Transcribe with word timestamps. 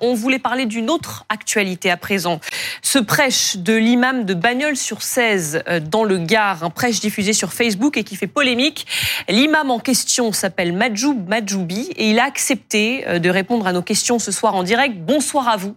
On 0.00 0.14
voulait 0.14 0.38
parler 0.38 0.66
d'une 0.66 0.90
autre 0.90 1.24
actualité 1.28 1.90
à 1.90 1.96
présent. 1.96 2.38
Ce 2.82 3.00
prêche 3.00 3.56
de 3.56 3.74
l'imam 3.74 4.24
de 4.24 4.32
Bagnols 4.32 4.76
sur 4.76 5.02
16 5.02 5.64
euh, 5.66 5.80
dans 5.80 6.04
le 6.04 6.18
Gard, 6.18 6.62
un 6.62 6.70
prêche 6.70 7.00
diffusé 7.00 7.32
sur 7.32 7.52
Facebook 7.52 7.96
et 7.96 8.04
qui 8.04 8.14
fait 8.14 8.28
polémique. 8.28 8.86
L'imam 9.28 9.72
en 9.72 9.80
question 9.80 10.30
s'appelle 10.30 10.72
Majoub 10.72 11.26
Majoubi 11.26 11.90
et 11.96 12.10
il 12.10 12.20
a 12.20 12.24
accepté 12.26 13.02
euh, 13.08 13.18
de 13.18 13.28
répondre 13.28 13.66
à 13.66 13.72
nos 13.72 13.82
questions 13.82 14.20
ce 14.20 14.30
soir 14.30 14.54
en 14.54 14.62
direct. 14.62 14.98
Bonsoir 14.98 15.48
à 15.48 15.56
vous. 15.56 15.74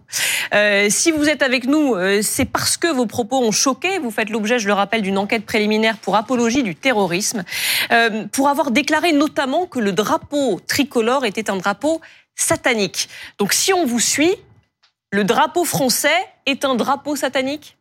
Euh, 0.54 0.86
si 0.88 1.10
vous 1.10 1.28
êtes 1.28 1.42
avec 1.42 1.66
nous, 1.66 1.96
c'est 2.22 2.44
parce 2.44 2.76
que 2.76 2.86
vos 2.86 3.06
propos 3.06 3.42
ont 3.42 3.50
choqué. 3.50 3.98
Vous 3.98 4.12
faites 4.12 4.30
l'objet, 4.30 4.60
je 4.60 4.68
le 4.68 4.72
rappelle, 4.72 5.02
d'une 5.02 5.18
enquête 5.18 5.44
préliminaire 5.44 5.96
pour 5.96 6.14
apologie 6.14 6.62
du 6.62 6.76
terrorisme, 6.76 7.42
pour 8.30 8.48
avoir 8.48 8.70
déclaré 8.70 9.12
notamment 9.12 9.66
que 9.66 9.80
le 9.80 9.90
drapeau 9.90 10.60
tricolore 10.64 11.24
était 11.24 11.50
un 11.50 11.56
drapeau 11.56 12.00
satanique. 12.36 13.08
Donc 13.38 13.52
si 13.52 13.72
on 13.72 13.84
vous 13.84 13.98
suit, 13.98 14.36
le 15.10 15.24
drapeau 15.24 15.64
français 15.64 16.16
est 16.44 16.64
un 16.64 16.76
drapeau 16.76 17.16
satanique? 17.16 17.76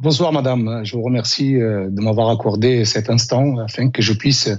Bonsoir 0.00 0.32
madame, 0.32 0.80
je 0.84 0.96
vous 0.96 1.02
remercie 1.02 1.56
euh, 1.56 1.88
de 1.88 2.00
m'avoir 2.00 2.28
accordé 2.30 2.84
cet 2.84 3.10
instant 3.10 3.58
afin 3.58 3.90
que 3.90 4.02
je 4.02 4.12
puisse 4.12 4.50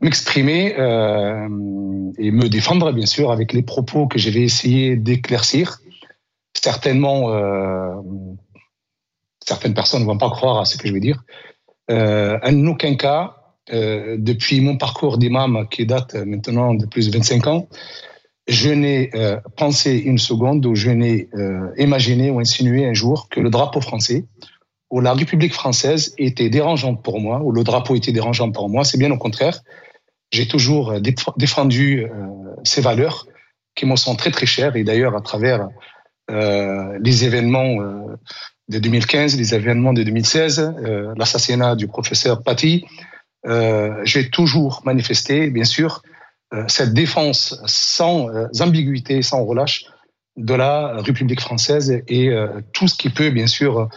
m'exprimer 0.00 0.74
euh, 0.80 1.48
et 2.18 2.32
me 2.32 2.48
défendre 2.48 2.90
bien 2.90 3.06
sûr 3.06 3.30
avec 3.30 3.52
les 3.52 3.62
propos 3.62 4.08
que 4.08 4.18
je 4.18 4.30
vais 4.30 4.42
essayer 4.42 4.96
d'éclaircir. 4.96 5.78
Certainement, 6.54 7.30
euh, 7.30 7.94
certaines 9.46 9.74
personnes 9.74 10.02
ne 10.02 10.06
vont 10.06 10.18
pas 10.18 10.30
croire 10.30 10.58
à 10.58 10.64
ce 10.64 10.76
que 10.76 10.88
je 10.88 10.92
vais 10.92 11.00
dire. 11.00 11.22
en 11.88 12.66
aucun 12.66 12.96
cas, 12.96 13.41
euh, 13.70 14.16
depuis 14.18 14.60
mon 14.60 14.76
parcours 14.76 15.18
d'imam 15.18 15.68
qui 15.70 15.86
date 15.86 16.14
maintenant 16.14 16.74
de 16.74 16.84
plus 16.84 17.08
de 17.08 17.16
25 17.16 17.46
ans, 17.46 17.68
je 18.48 18.70
n'ai 18.70 19.10
euh, 19.14 19.38
pensé 19.56 19.96
une 19.98 20.18
seconde 20.18 20.66
ou 20.66 20.74
je 20.74 20.90
n'ai 20.90 21.28
euh, 21.34 21.70
imaginé 21.78 22.30
ou 22.30 22.40
insinué 22.40 22.86
un 22.86 22.92
jour 22.92 23.28
que 23.28 23.38
le 23.38 23.50
drapeau 23.50 23.80
français 23.80 24.24
ou 24.90 25.00
la 25.00 25.14
République 25.14 25.54
française 25.54 26.12
était 26.18 26.50
dérangeante 26.50 27.02
pour 27.04 27.20
moi, 27.20 27.40
ou 27.40 27.52
le 27.52 27.62
drapeau 27.62 27.94
était 27.94 28.12
dérangeant 28.12 28.50
pour 28.50 28.68
moi. 28.68 28.84
C'est 28.84 28.98
bien 28.98 29.10
au 29.12 29.16
contraire. 29.16 29.60
J'ai 30.32 30.48
toujours 30.48 31.00
défendu 31.36 32.06
ces 32.62 32.82
valeurs 32.82 33.26
qui 33.74 33.86
me 33.86 33.96
sont 33.96 34.16
très 34.16 34.30
très 34.30 34.44
chères 34.44 34.76
et 34.76 34.84
d'ailleurs 34.84 35.16
à 35.16 35.22
travers 35.22 35.68
les 36.28 37.24
événements 37.24 37.76
de 38.68 38.78
2015, 38.78 39.38
les 39.38 39.54
événements 39.54 39.94
de 39.94 40.02
2016, 40.02 40.74
l'assassinat 41.16 41.74
du 41.74 41.88
professeur 41.88 42.42
Paty, 42.42 42.84
j'ai 43.44 44.30
toujours 44.30 44.82
manifesté, 44.84 45.50
bien 45.50 45.64
sûr, 45.64 46.02
euh, 46.54 46.64
cette 46.68 46.92
défense 46.92 47.60
sans 47.66 48.28
euh, 48.28 48.46
ambiguïté, 48.60 49.22
sans 49.22 49.44
relâche 49.44 49.86
de 50.36 50.54
la 50.54 51.00
République 51.00 51.40
française 51.40 52.02
et 52.08 52.30
tout 52.72 52.88
ce 52.88 52.94
qui 52.94 53.10
peut, 53.10 53.28
bien 53.28 53.46
sûr, 53.46 53.90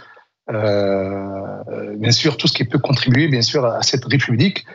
bien 0.50 2.12
sûr, 2.12 2.36
tout 2.36 2.48
ce 2.48 2.54
qui 2.54 2.66
peut 2.66 2.78
contribuer, 2.78 3.30
bien 3.30 3.42
sûr, 3.42 3.66
à 3.66 3.82
cette 3.84 4.04
République 4.04 4.66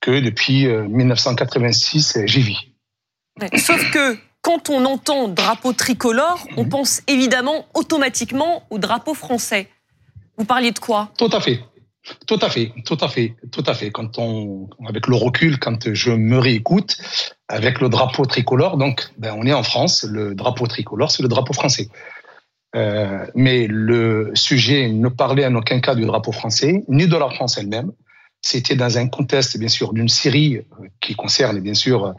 que 0.00 0.18
depuis 0.18 0.66
1986 0.66 2.18
j'y 2.24 2.40
vis. 2.40 2.58
Sauf 3.56 3.92
que 3.92 4.18
quand 4.44 4.68
on 4.68 4.84
entend 4.84 5.28
drapeau 5.28 5.72
tricolore, 5.72 6.46
on 6.56 6.64
mhm. 6.64 6.68
pense 6.68 7.02
évidemment 7.06 7.64
automatiquement 7.74 8.62
au 8.68 8.78
drapeau 8.78 9.14
français. 9.14 9.68
Vous 10.36 10.44
parliez 10.44 10.70
de 10.70 10.78
quoi? 10.78 11.10
Tout 11.16 11.30
à 11.32 11.40
fait. 11.40 11.60
Tout 12.26 12.38
à 12.42 12.50
fait, 12.50 12.72
tout 12.84 12.98
à 13.00 13.08
fait, 13.08 13.34
tout 13.50 13.64
à 13.66 13.74
fait. 13.74 13.90
Quand 13.90 14.18
on, 14.18 14.68
avec 14.86 15.06
le 15.06 15.16
recul, 15.16 15.58
quand 15.58 15.92
je 15.94 16.10
me 16.10 16.38
réécoute, 16.38 16.98
avec 17.48 17.80
le 17.80 17.88
drapeau 17.88 18.26
tricolore, 18.26 18.76
donc, 18.76 19.08
ben, 19.16 19.34
on 19.36 19.46
est 19.46 19.52
en 19.52 19.62
France. 19.62 20.04
Le 20.08 20.34
drapeau 20.34 20.66
tricolore, 20.66 21.10
c'est 21.10 21.22
le 21.22 21.28
drapeau 21.28 21.54
français. 21.54 21.88
Euh, 22.76 23.24
mais 23.34 23.66
le 23.68 24.32
sujet 24.34 24.88
ne 24.88 25.08
parlait 25.08 25.46
en 25.46 25.54
aucun 25.54 25.80
cas 25.80 25.94
du 25.94 26.04
drapeau 26.04 26.32
français, 26.32 26.82
ni 26.88 27.06
de 27.06 27.16
la 27.16 27.30
France 27.30 27.56
elle-même. 27.56 27.92
C'était 28.42 28.74
dans 28.74 28.98
un 28.98 29.08
contexte, 29.08 29.56
bien 29.58 29.68
sûr, 29.68 29.94
d'une 29.94 30.08
série 30.08 30.56
euh, 30.56 30.88
qui 31.00 31.14
concerne, 31.14 31.60
bien 31.60 31.74
sûr, 31.74 32.14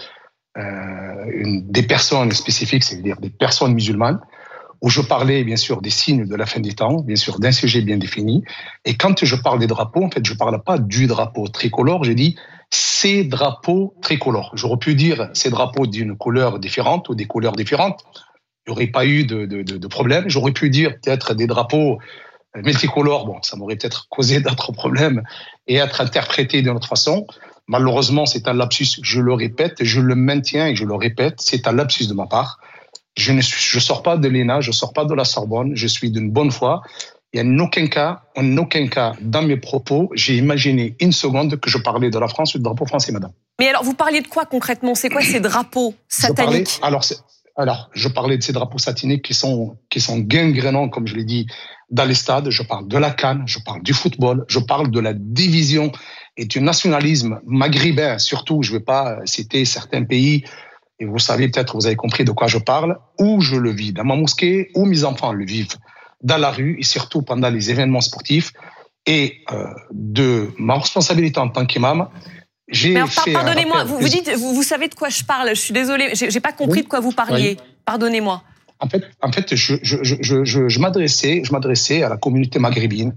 euh, 0.57 1.25
des 1.35 1.83
personnes 1.83 2.31
spécifiques, 2.31 2.83
c'est-à-dire 2.83 3.17
des 3.19 3.29
personnes 3.29 3.73
musulmanes, 3.73 4.19
où 4.85 4.89
je 4.89 5.01
parlais 5.01 5.43
bien 5.43 5.55
sûr 5.55 5.81
des 5.81 5.89
signes 5.89 6.27
de 6.27 6.35
la 6.35 6.45
fin 6.45 6.59
des 6.59 6.73
temps, 6.73 7.01
bien 7.01 7.15
sûr 7.15 7.39
d'un 7.39 7.51
sujet 7.51 7.81
bien 7.81 7.97
défini. 7.97 8.43
Et 8.85 8.95
quand 8.95 9.25
je 9.25 9.35
parle 9.35 9.57
des 9.57 9.65
drapeaux, 9.65 10.03
en 10.03 10.11
fait, 10.11 10.23
je 10.23 10.35
parle 10.35 10.61
pas 10.61 10.77
du 10.77 11.07
drapeau 11.07 11.47
tricolore, 11.47 12.03
j'ai 12.03 12.13
dit 12.13 12.35
ces 12.69 13.23
drapeaux 13.23 13.95
tricolores. 14.03 14.51
J'aurais 14.53 14.77
pu 14.77 14.93
dire 14.93 15.31
ces 15.33 15.49
drapeaux 15.49 15.87
d'une 15.87 16.15
couleur 16.15 16.59
différente 16.59 17.09
ou 17.09 17.15
des 17.15 17.25
couleurs 17.25 17.53
différentes. 17.53 18.05
Il 18.67 18.69
n'y 18.69 18.73
aurait 18.73 18.87
pas 18.87 19.07
eu 19.07 19.25
de, 19.25 19.45
de, 19.45 19.87
problème. 19.87 20.25
J'aurais 20.27 20.51
pu 20.51 20.69
dire 20.69 20.91
peut-être 21.01 21.33
des 21.33 21.47
drapeaux 21.47 21.97
multicolores. 22.55 23.25
Bon, 23.25 23.41
ça 23.41 23.57
m'aurait 23.57 23.77
peut-être 23.77 24.07
causé 24.09 24.39
d'autres 24.45 24.71
problèmes 24.71 25.23
et 25.65 25.77
être 25.77 25.99
interprété 25.99 26.61
d'une 26.61 26.69
autre 26.75 26.87
façon. 26.87 27.25
Malheureusement, 27.67 28.27
c'est 28.27 28.47
un 28.47 28.53
lapsus. 28.53 28.99
Je 29.01 29.19
le 29.19 29.33
répète, 29.33 29.83
je 29.83 29.99
le 29.99 30.13
maintiens 30.13 30.67
et 30.67 30.75
je 30.75 30.85
le 30.85 30.93
répète. 30.93 31.37
C'est 31.39 31.67
un 31.67 31.71
lapsus 31.71 32.05
de 32.05 32.13
ma 32.13 32.27
part. 32.27 32.59
Je 33.17 33.31
ne 33.31 33.41
je 33.41 33.79
sors 33.79 34.03
pas 34.03 34.17
de 34.17 34.27
l'ENA, 34.27 34.61
je 34.61 34.71
sors 34.71 34.93
pas 34.93 35.05
de 35.05 35.13
la 35.13 35.25
Sorbonne, 35.25 35.71
je 35.75 35.87
suis 35.87 36.11
d'une 36.11 36.31
bonne 36.31 36.51
foi. 36.51 36.81
Et 37.33 37.41
en 37.41 37.59
aucun 37.59 37.87
cas, 37.87 38.21
en 38.37 38.57
aucun 38.57 38.87
cas, 38.87 39.13
dans 39.19 39.41
mes 39.41 39.57
propos, 39.57 40.09
j'ai 40.13 40.37
imaginé 40.37 40.95
une 41.01 41.11
seconde 41.11 41.59
que 41.59 41.69
je 41.69 41.77
parlais 41.77 42.09
de 42.09 42.17
la 42.17 42.29
France 42.29 42.55
ou 42.55 42.59
du 42.59 42.63
drapeau 42.63 42.85
français, 42.85 43.11
madame. 43.11 43.31
Mais 43.59 43.67
alors, 43.67 43.83
vous 43.83 43.93
parliez 43.93 44.21
de 44.21 44.27
quoi 44.27 44.45
concrètement? 44.45 44.95
C'est 44.95 45.09
quoi 45.09 45.21
ces 45.21 45.41
drapeaux 45.41 45.93
sataniques? 46.07 46.79
Alors, 46.81 47.03
alors, 47.57 47.89
je 47.93 48.07
parlais 48.07 48.37
de 48.37 48.43
ces 48.43 48.53
drapeaux 48.53 48.77
sataniques 48.77 49.23
qui 49.23 49.33
sont, 49.33 49.77
qui 49.89 50.01
sont 50.01 50.19
gangrénants, 50.19 50.89
comme 50.89 51.07
je 51.07 51.15
l'ai 51.15 51.23
dit, 51.23 51.47
dans 51.89 52.05
les 52.05 52.13
stades. 52.13 52.49
Je 52.49 52.63
parle 52.63 52.87
de 52.87 52.97
la 52.97 53.11
canne, 53.11 53.43
je 53.47 53.59
parle 53.59 53.81
du 53.81 53.93
football, 53.93 54.45
je 54.47 54.59
parle 54.59 54.91
de 54.91 54.99
la 54.99 55.13
division 55.13 55.91
et 56.37 56.45
du 56.45 56.61
nationalisme 56.61 57.39
maghrébin, 57.45 58.17
surtout. 58.17 58.61
Je 58.61 58.71
ne 58.71 58.77
vais 58.77 58.83
pas 58.83 59.19
citer 59.25 59.63
certains 59.65 60.03
pays 60.03 60.43
et 60.99 61.05
vous 61.05 61.19
savez 61.19 61.49
peut-être, 61.49 61.75
vous 61.75 61.87
avez 61.87 61.95
compris 61.95 62.23
de 62.23 62.31
quoi 62.31 62.47
je 62.47 62.57
parle, 62.57 62.97
où 63.19 63.41
je 63.41 63.55
le 63.55 63.71
vis, 63.71 63.91
dans 63.91 64.05
ma 64.05 64.15
mosquée, 64.15 64.69
où 64.75 64.85
mes 64.85 65.03
enfants 65.03 65.33
le 65.33 65.45
vivent, 65.45 65.75
dans 66.21 66.37
la 66.37 66.51
rue 66.51 66.77
et 66.79 66.83
surtout 66.83 67.21
pendant 67.21 67.49
les 67.49 67.69
événements 67.69 68.01
sportifs. 68.01 68.53
Et 69.05 69.43
euh, 69.51 69.67
de 69.91 70.51
ma 70.57 70.75
responsabilité 70.75 71.39
en 71.39 71.49
tant 71.49 71.65
qu'imam, 71.65 72.09
j'ai 72.67 72.95
fait. 73.05 73.33
Pardonnez-moi, 73.33 73.83
vous, 73.83 73.99
vous 73.99 74.07
dites, 74.07 74.29
vous, 74.31 74.55
vous, 74.55 74.63
savez 74.63 74.87
de 74.87 74.95
quoi 74.95 75.09
je 75.09 75.23
parle. 75.23 75.49
Je 75.49 75.61
suis 75.61 75.73
désolée, 75.73 76.13
j'ai 76.13 76.39
pas 76.39 76.53
compris 76.53 76.81
de 76.81 76.87
quoi 76.87 77.01
vous 77.01 77.11
parliez. 77.11 77.57
Pardonnez-moi. 77.85 78.41
En 78.79 78.89
fait, 78.89 79.03
en 79.21 79.31
fait, 79.31 79.55
je, 79.55 79.75
je, 79.83 79.97
je, 80.01 80.43
je, 80.43 80.67
je 80.67 80.79
m'adressais, 80.79 81.43
je 81.45 81.51
m'adressais 81.51 82.03
à 82.03 82.09
la 82.09 82.17
communauté 82.17 82.57
maghrébine 82.57 83.15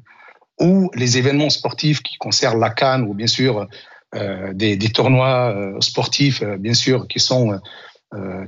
où 0.60 0.90
les 0.94 1.18
événements 1.18 1.50
sportifs 1.50 2.02
qui 2.02 2.16
concernent 2.16 2.60
la 2.60 2.70
Cannes 2.70 3.02
ou 3.02 3.14
bien 3.14 3.26
sûr 3.26 3.66
des, 4.14 4.76
des, 4.76 4.88
tournois 4.88 5.54
euh, 5.54 5.80
sportifs, 5.80 6.42
euh, 6.42 6.56
bien 6.56 6.74
sûr, 6.74 7.06
qui 7.08 7.20
sont 7.20 7.60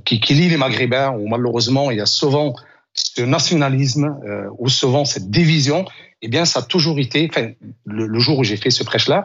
qui, 0.07 0.21
qui 0.21 0.33
lient 0.33 0.49
les 0.49 0.57
Maghrébins, 0.57 1.11
où 1.11 1.29
malheureusement 1.29 1.91
il 1.91 1.99
y 1.99 2.01
a 2.01 2.07
souvent 2.07 2.55
ce 2.95 3.21
nationalisme 3.21 4.19
ou 4.59 4.71
souvent 4.71 5.05
cette 5.05 5.31
division. 5.31 5.85
Eh 6.23 6.29
bien, 6.29 6.47
ça 6.47 6.61
a 6.61 6.63
toujours 6.63 6.99
été, 6.99 7.29
enfin, 7.31 7.51
le, 7.85 8.07
le 8.07 8.19
jour 8.21 8.39
où 8.39 8.45
j'ai 8.45 8.57
fait 8.57 8.71
ce 8.71 8.83
prêche-là, 8.83 9.25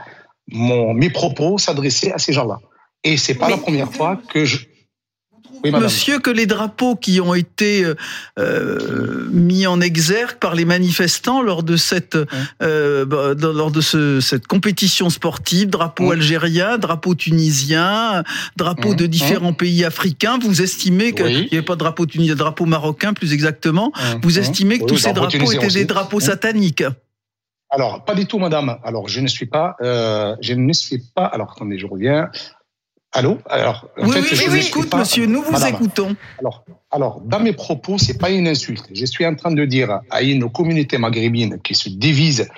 mon, 0.51 0.93
mes 0.93 1.09
propos 1.09 1.57
s'adressaient 1.57 2.11
à 2.11 2.17
ces 2.17 2.33
gens-là. 2.33 2.59
Et 3.05 3.15
c'est 3.15 3.35
pas 3.35 3.49
la 3.49 3.57
première 3.57 3.89
fois 3.93 4.19
que 4.29 4.43
je, 4.43 4.65
Monsieur, 5.63 6.19
que 6.19 6.29
les 6.29 6.45
drapeaux 6.45 6.95
qui 6.95 7.19
ont 7.21 7.33
été 7.33 7.83
euh, 7.83 7.95
euh, 8.39 9.27
mis 9.31 9.67
en 9.67 9.81
exergue 9.81 10.37
par 10.37 10.55
les 10.55 10.65
manifestants 10.65 11.41
lors 11.41 11.63
de 11.63 11.77
cette 11.77 12.17
euh, 12.61 13.05
bah, 13.05 13.33
lors 13.39 13.71
de 13.71 13.81
ce, 13.81 14.19
cette 14.21 14.47
compétition 14.47 15.09
sportive, 15.09 15.69
drapeau 15.69 16.11
algérien, 16.11 16.77
drapeau 16.77 17.15
tunisien, 17.15 18.23
drapeau 18.55 18.95
de 18.95 19.05
différents 19.05 19.53
pays 19.53 19.83
africains, 19.83 20.37
vous 20.39 20.61
estimez 20.61 21.13
qu'il 21.13 21.25
n'y 21.25 21.49
avait 21.53 21.61
pas 21.61 21.75
de 21.75 21.79
drapeau 21.79 22.05
tunisien, 22.05 22.35
drapeau 22.35 22.65
marocain 22.65 23.13
plus 23.13 23.33
exactement, 23.33 23.91
vous 24.21 24.39
estimez 24.39 24.79
que 24.79 24.85
tous 24.85 24.97
ces 24.97 25.13
drapeaux 25.13 25.51
étaient 25.51 25.67
des 25.67 25.85
drapeaux 25.85 26.19
sataniques. 26.19 26.83
Alors, 27.71 28.05
pas 28.05 28.13
du 28.13 28.25
tout, 28.25 28.39
madame. 28.39 28.77
Alors, 28.83 29.09
je 29.09 29.19
ne 29.19 29.27
suis 29.27 29.47
pas, 29.47 29.75
je 29.81 30.53
ne 30.53 30.73
suis 30.73 31.01
pas. 31.13 31.25
Alors, 31.25 31.53
attendez, 31.55 31.77
je 31.77 31.87
reviens. 31.87 32.29
Allô 33.15 33.37
Alors, 33.49 33.87
en 33.97 34.09
oui, 34.09 34.21
fait, 34.21 34.35
je 34.35 34.49
vous 34.49 34.55
écoute, 34.57 34.93
monsieur. 34.93 35.25
Nous 35.25 35.41
vous 35.41 35.65
écoutons. 35.65 36.17
Alors, 36.37 36.65
alors, 36.91 37.21
dans 37.21 37.39
mes 37.39 37.53
propos, 37.53 37.97
c'est 37.97 38.17
pas 38.17 38.29
une 38.29 38.45
insulte. 38.45 38.87
Je 38.93 39.05
suis 39.05 39.25
en 39.25 39.35
train 39.35 39.51
de 39.51 39.63
dire 39.63 40.01
à 40.11 40.21
une 40.21 40.51
communauté 40.51 40.97
maghrébine 40.97 41.59
qui 41.61 41.75
se 41.75 41.87
divise, 41.87 42.49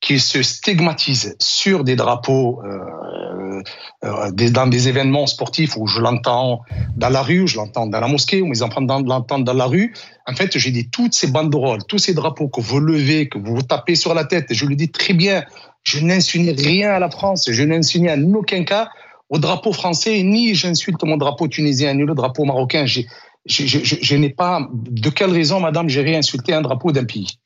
qui 0.00 0.20
se 0.20 0.40
stigmatise 0.40 1.36
sur 1.40 1.82
des 1.82 1.96
drapeaux, 1.96 2.62
euh, 2.64 3.60
euh, 4.04 4.30
dans 4.30 4.68
des 4.68 4.86
événements 4.86 5.26
sportifs 5.26 5.76
où 5.76 5.88
je 5.88 6.00
l'entends 6.00 6.60
dans 6.96 7.08
la 7.08 7.22
rue, 7.22 7.48
je 7.48 7.56
l'entends 7.56 7.88
dans 7.88 7.98
la 7.98 8.06
mosquée, 8.06 8.40
où 8.40 8.46
mes 8.46 8.62
enfants 8.62 8.80
l'entendent 8.80 9.42
dans 9.42 9.52
la 9.52 9.66
rue. 9.66 9.92
En 10.28 10.34
fait, 10.34 10.56
j'ai 10.56 10.70
dit 10.70 10.88
toutes 10.90 11.14
ces 11.14 11.26
banderoles, 11.26 11.82
tous 11.88 11.98
ces 11.98 12.14
drapeaux 12.14 12.46
que 12.46 12.60
vous 12.60 12.78
levez, 12.78 13.28
que 13.28 13.38
vous 13.38 13.56
vous 13.56 13.62
tapez 13.62 13.96
sur 13.96 14.14
la 14.14 14.24
tête, 14.24 14.46
je 14.50 14.64
le 14.64 14.76
dis 14.76 14.92
très 14.92 15.12
bien, 15.12 15.42
je 15.82 15.98
n'insinue 15.98 16.52
rien 16.52 16.92
à 16.92 17.00
la 17.00 17.10
France, 17.10 17.48
je 17.50 17.62
n'insinue 17.64 18.10
en 18.10 18.34
aucun 18.34 18.62
cas 18.62 18.90
au 19.30 19.38
drapeau 19.38 19.72
français, 19.72 20.22
ni 20.22 20.54
j'insulte 20.54 21.02
mon 21.04 21.16
drapeau 21.16 21.48
tunisien, 21.48 21.94
ni 21.94 22.04
le 22.04 22.14
drapeau 22.14 22.44
marocain. 22.44 22.86
je, 22.86 23.02
je, 23.46 23.78
je 24.00 24.16
n'ai 24.16 24.30
pas. 24.30 24.68
De 24.72 25.10
quelle 25.10 25.30
raison, 25.30 25.60
madame, 25.60 25.88
j'irai 25.88 26.16
insulter 26.16 26.54
un 26.54 26.62
drapeau 26.62 26.92
d'un 26.92 27.04
pays? 27.04 27.38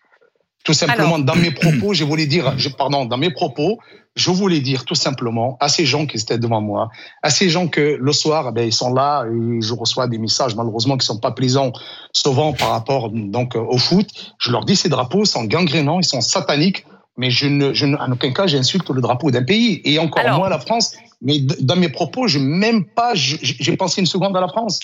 Tout 0.64 0.74
simplement, 0.74 1.18
dans 1.18 1.34
mes 1.34 1.50
propos, 1.50 1.92
je 1.92 2.04
voulais 2.04 2.26
dire, 2.26 2.56
je, 2.56 2.68
pardon, 2.68 3.04
dans 3.04 3.16
mes 3.16 3.30
propos, 3.30 3.78
je 4.14 4.30
voulais 4.30 4.60
dire 4.60 4.84
tout 4.84 4.94
simplement 4.94 5.56
à 5.58 5.68
ces 5.68 5.84
gens 5.84 6.06
qui 6.06 6.18
étaient 6.18 6.38
devant 6.38 6.60
moi, 6.60 6.90
à 7.22 7.30
ces 7.30 7.48
gens 7.48 7.66
que 7.66 7.98
le 8.00 8.12
soir, 8.12 8.46
eh 8.50 8.52
ben, 8.52 8.66
ils 8.66 8.72
sont 8.72 8.92
là 8.92 9.24
et 9.24 9.60
je 9.60 9.74
reçois 9.74 10.06
des 10.06 10.18
messages 10.18 10.54
malheureusement 10.54 10.96
qui 10.96 11.06
sont 11.06 11.18
pas 11.18 11.32
plaisants, 11.32 11.72
souvent 12.12 12.52
par 12.52 12.70
rapport 12.70 13.10
donc 13.10 13.56
au 13.56 13.78
foot. 13.78 14.08
Je 14.38 14.52
leur 14.52 14.64
dis 14.64 14.76
ces 14.76 14.88
drapeaux 14.88 15.24
sont 15.24 15.44
gangrénants, 15.44 15.98
ils 15.98 16.04
sont 16.04 16.20
sataniques, 16.20 16.84
mais 17.16 17.30
je 17.30 17.46
ne, 17.46 17.72
je 17.72 17.86
ne 17.86 17.96
en 17.96 18.12
aucun 18.12 18.32
cas 18.32 18.46
j'insulte 18.46 18.88
le 18.90 19.00
drapeau 19.00 19.30
d'un 19.30 19.42
pays 19.42 19.80
et 19.84 19.98
encore 19.98 20.28
moins 20.36 20.48
la 20.48 20.60
France. 20.60 20.94
Mais 21.22 21.40
dans 21.60 21.76
mes 21.76 21.88
propos, 21.88 22.26
je 22.26 22.38
même 22.38 22.84
pas, 22.84 23.12
j'ai 23.14 23.76
pensé 23.76 24.00
une 24.00 24.06
seconde 24.06 24.36
à 24.36 24.40
la 24.40 24.48
France. 24.48 24.80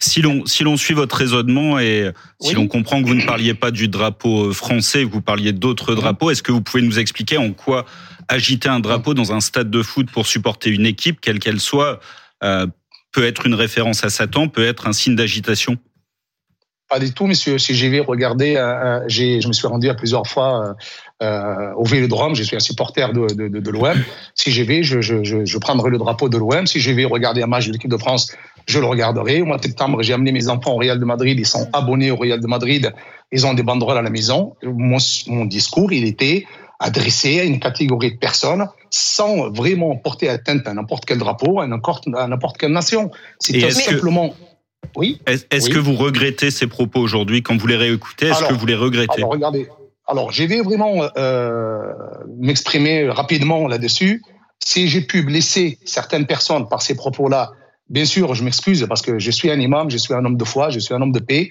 Si 0.00 0.22
l'on 0.22 0.46
si 0.46 0.62
l'on 0.62 0.76
suit 0.76 0.94
votre 0.94 1.16
raisonnement 1.16 1.80
et 1.80 2.12
si 2.40 2.54
l'on 2.54 2.68
comprend 2.68 3.02
que 3.02 3.08
vous 3.08 3.16
ne 3.16 3.26
parliez 3.26 3.52
pas 3.52 3.72
du 3.72 3.88
drapeau 3.88 4.52
français, 4.52 5.02
que 5.02 5.10
vous 5.10 5.22
parliez 5.22 5.52
d'autres 5.52 5.96
drapeaux, 5.96 6.30
est-ce 6.30 6.42
que 6.42 6.52
vous 6.52 6.60
pouvez 6.60 6.84
nous 6.84 7.00
expliquer 7.00 7.36
en 7.36 7.52
quoi 7.52 7.84
agiter 8.28 8.68
un 8.68 8.78
drapeau 8.78 9.12
dans 9.14 9.32
un 9.32 9.40
stade 9.40 9.70
de 9.70 9.82
foot 9.82 10.08
pour 10.10 10.26
supporter 10.26 10.70
une 10.70 10.86
équipe, 10.86 11.20
quelle 11.20 11.40
qu'elle 11.40 11.60
soit, 11.60 12.00
euh, 12.44 12.66
peut 13.12 13.24
être 13.24 13.46
une 13.46 13.54
référence 13.54 14.04
à 14.04 14.10
Satan, 14.10 14.48
peut 14.48 14.64
être 14.64 14.86
un 14.86 14.92
signe 14.92 15.16
d'agitation? 15.16 15.78
Pas 16.88 16.98
du 16.98 17.12
tout, 17.12 17.26
monsieur. 17.26 17.58
Si 17.58 17.74
j'y 17.74 17.88
vais 17.88 18.00
regarder, 18.00 18.56
euh, 18.56 19.00
euh 19.00 19.08
je 19.08 19.46
me 19.46 19.52
suis 19.52 19.66
rendu 19.66 19.88
à 19.88 19.94
plusieurs 19.94 20.26
fois 20.26 20.64
euh, 20.64 20.74
euh, 21.22 21.72
au 21.76 21.84
Vélodrome. 21.84 22.34
Je 22.34 22.42
suis 22.42 22.56
un 22.56 22.60
supporter 22.60 23.12
de, 23.12 23.26
de, 23.34 23.48
de, 23.48 23.60
de 23.60 23.70
l'OM. 23.70 23.96
Si 24.34 24.50
j'y 24.50 24.62
vais, 24.62 24.82
je, 24.82 25.00
je, 25.00 25.24
je, 25.24 25.44
je, 25.44 25.58
prendrai 25.58 25.90
le 25.90 25.98
drapeau 25.98 26.28
de 26.28 26.38
l'OM. 26.38 26.66
Si 26.66 26.80
je 26.80 26.90
vais 26.92 27.04
regarder 27.04 27.42
un 27.42 27.46
match 27.46 27.66
de 27.66 27.72
l'équipe 27.72 27.90
de 27.90 27.96
France, 27.96 28.32
je 28.66 28.78
le 28.78 28.86
regarderai. 28.86 29.42
Au 29.42 29.46
mois 29.46 29.58
de 29.58 29.62
septembre, 29.62 30.02
j'ai 30.02 30.12
amené 30.12 30.32
mes 30.32 30.48
enfants 30.48 30.74
au 30.74 30.78
Real 30.78 30.98
de 30.98 31.04
Madrid. 31.04 31.38
Ils 31.38 31.46
sont 31.46 31.68
abonnés 31.72 32.10
au 32.10 32.16
Real 32.16 32.40
de 32.40 32.46
Madrid. 32.46 32.92
Ils 33.32 33.46
ont 33.46 33.54
des 33.54 33.64
banderoles 33.64 33.98
à 33.98 34.02
la 34.02 34.10
maison. 34.10 34.54
Mon, 34.62 34.98
mon 35.26 35.44
discours, 35.44 35.92
il 35.92 36.04
était 36.04 36.46
adressé 36.78 37.40
à 37.40 37.44
une 37.44 37.58
catégorie 37.58 38.12
de 38.12 38.18
personnes 38.18 38.68
sans 38.90 39.50
vraiment 39.50 39.96
porter 39.96 40.28
atteinte 40.28 40.68
à 40.68 40.74
n'importe 40.74 41.04
quel 41.06 41.18
drapeau, 41.18 41.60
à 41.60 41.66
n'importe 41.66 42.58
quelle 42.58 42.72
nation. 42.72 43.10
C'est 43.40 43.70
simplement. 43.70 44.34
Oui. 44.94 45.20
Est-ce 45.26 45.70
que 45.70 45.78
vous 45.78 45.94
regrettez 45.94 46.50
ces 46.50 46.66
propos 46.66 47.00
aujourd'hui 47.00 47.42
quand 47.42 47.56
vous 47.56 47.66
les 47.66 47.76
réécoutez? 47.76 48.26
Est-ce 48.26 48.44
que 48.44 48.54
vous 48.54 48.66
les 48.66 48.74
regrettez? 48.74 49.18
Alors 49.18 49.30
regardez. 49.30 49.68
Alors 50.06 50.30
j'ai 50.30 50.46
vais 50.46 50.60
vraiment 50.60 51.02
euh, 51.16 51.92
m'exprimer 52.38 53.08
rapidement 53.08 53.66
là-dessus. 53.66 54.22
Si 54.64 54.88
j'ai 54.88 55.00
pu 55.00 55.22
blesser 55.22 55.78
certaines 55.84 56.26
personnes 56.26 56.68
par 56.68 56.80
ces 56.80 56.94
propos-là, 56.94 57.52
bien 57.90 58.04
sûr, 58.04 58.34
je 58.34 58.44
m'excuse 58.44 58.86
parce 58.88 59.02
que 59.02 59.18
je 59.18 59.30
suis 59.30 59.50
un 59.50 59.58
imam, 59.58 59.90
je 59.90 59.96
suis 59.96 60.14
un 60.14 60.24
homme 60.24 60.36
de 60.36 60.44
foi, 60.44 60.70
je 60.70 60.78
suis 60.78 60.94
un 60.94 61.02
homme 61.02 61.12
de 61.12 61.18
paix. 61.18 61.50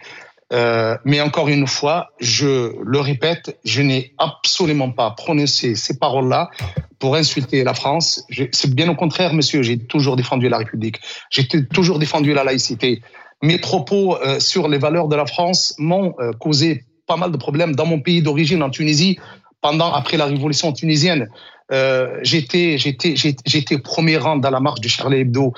Euh, 0.53 0.95
mais 1.05 1.21
encore 1.21 1.47
une 1.47 1.65
fois, 1.65 2.11
je 2.19 2.73
le 2.83 2.99
répète, 2.99 3.57
je 3.65 3.81
n'ai 3.81 4.13
absolument 4.17 4.91
pas 4.91 5.11
prononcé 5.11 5.75
ces 5.75 5.97
paroles-là 5.97 6.51
pour 6.99 7.15
insulter 7.15 7.63
la 7.63 7.73
France. 7.73 8.23
C'est 8.51 8.73
bien 8.73 8.87
au 8.89 8.95
contraire, 8.95 9.33
monsieur, 9.33 9.63
j'ai 9.63 9.79
toujours 9.79 10.15
défendu 10.15 10.47
la 10.47 10.59
République. 10.59 10.99
J'ai 11.31 11.47
toujours 11.47 11.99
défendu 11.99 12.33
la 12.33 12.43
laïcité. 12.43 13.01
Mes 13.43 13.57
propos 13.57 14.17
euh, 14.17 14.39
sur 14.39 14.67
les 14.67 14.77
valeurs 14.77 15.07
de 15.07 15.15
la 15.15 15.25
France 15.25 15.75
m'ont 15.77 16.15
euh, 16.19 16.31
causé 16.33 16.85
pas 17.05 17.17
mal 17.17 17.31
de 17.31 17.37
problèmes 17.37 17.75
dans 17.75 17.85
mon 17.85 17.99
pays 17.99 18.21
d'origine, 18.21 18.63
en 18.63 18.69
Tunisie, 18.69 19.19
pendant 19.61 19.93
après 19.93 20.17
la 20.17 20.25
révolution 20.25 20.71
tunisienne. 20.73 21.27
Euh, 21.71 22.17
j'étais 22.21 22.77
j'étais 22.77 23.77
premier 23.79 24.17
rang 24.17 24.37
dans 24.37 24.49
la 24.49 24.59
marche 24.59 24.79
du 24.79 24.89
Charlie 24.89 25.19
Hebdo. 25.19 25.53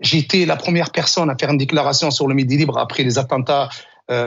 J'étais 0.00 0.46
la 0.46 0.56
première 0.56 0.90
personne 0.90 1.30
à 1.30 1.36
faire 1.38 1.50
une 1.50 1.58
déclaration 1.58 2.10
sur 2.10 2.26
le 2.26 2.34
Midi 2.34 2.56
libre 2.56 2.78
après 2.78 3.02
les 3.02 3.18
attentats 3.18 3.68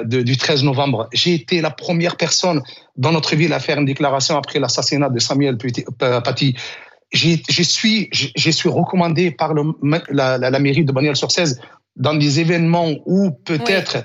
du 0.06 0.38
13 0.38 0.64
novembre. 0.64 1.10
J'ai 1.14 1.36
été 1.36 1.62
la 1.62 1.70
première 1.70 2.16
personne 2.16 2.64
dans 2.96 3.12
notre 3.12 3.36
ville 3.36 3.54
à 3.54 3.60
faire 3.60 3.78
une 3.78 3.86
déclaration 3.86 4.36
après 4.36 4.58
l'assassinat 4.58 5.10
de 5.10 5.20
Samuel 5.20 5.58
Paty. 5.58 6.56
Je 7.12 7.64
suis, 7.64 8.10
suis 8.12 8.70
recommandé 8.70 9.32
par 9.32 9.54
la, 10.10 10.60
mairie 10.60 10.86
de 10.86 10.92
Bagnols-sur-Cèze 10.92 11.62
dans 11.96 12.14
des 12.14 12.40
événements 12.40 12.92
où 13.06 13.32
peut-être 13.32 13.98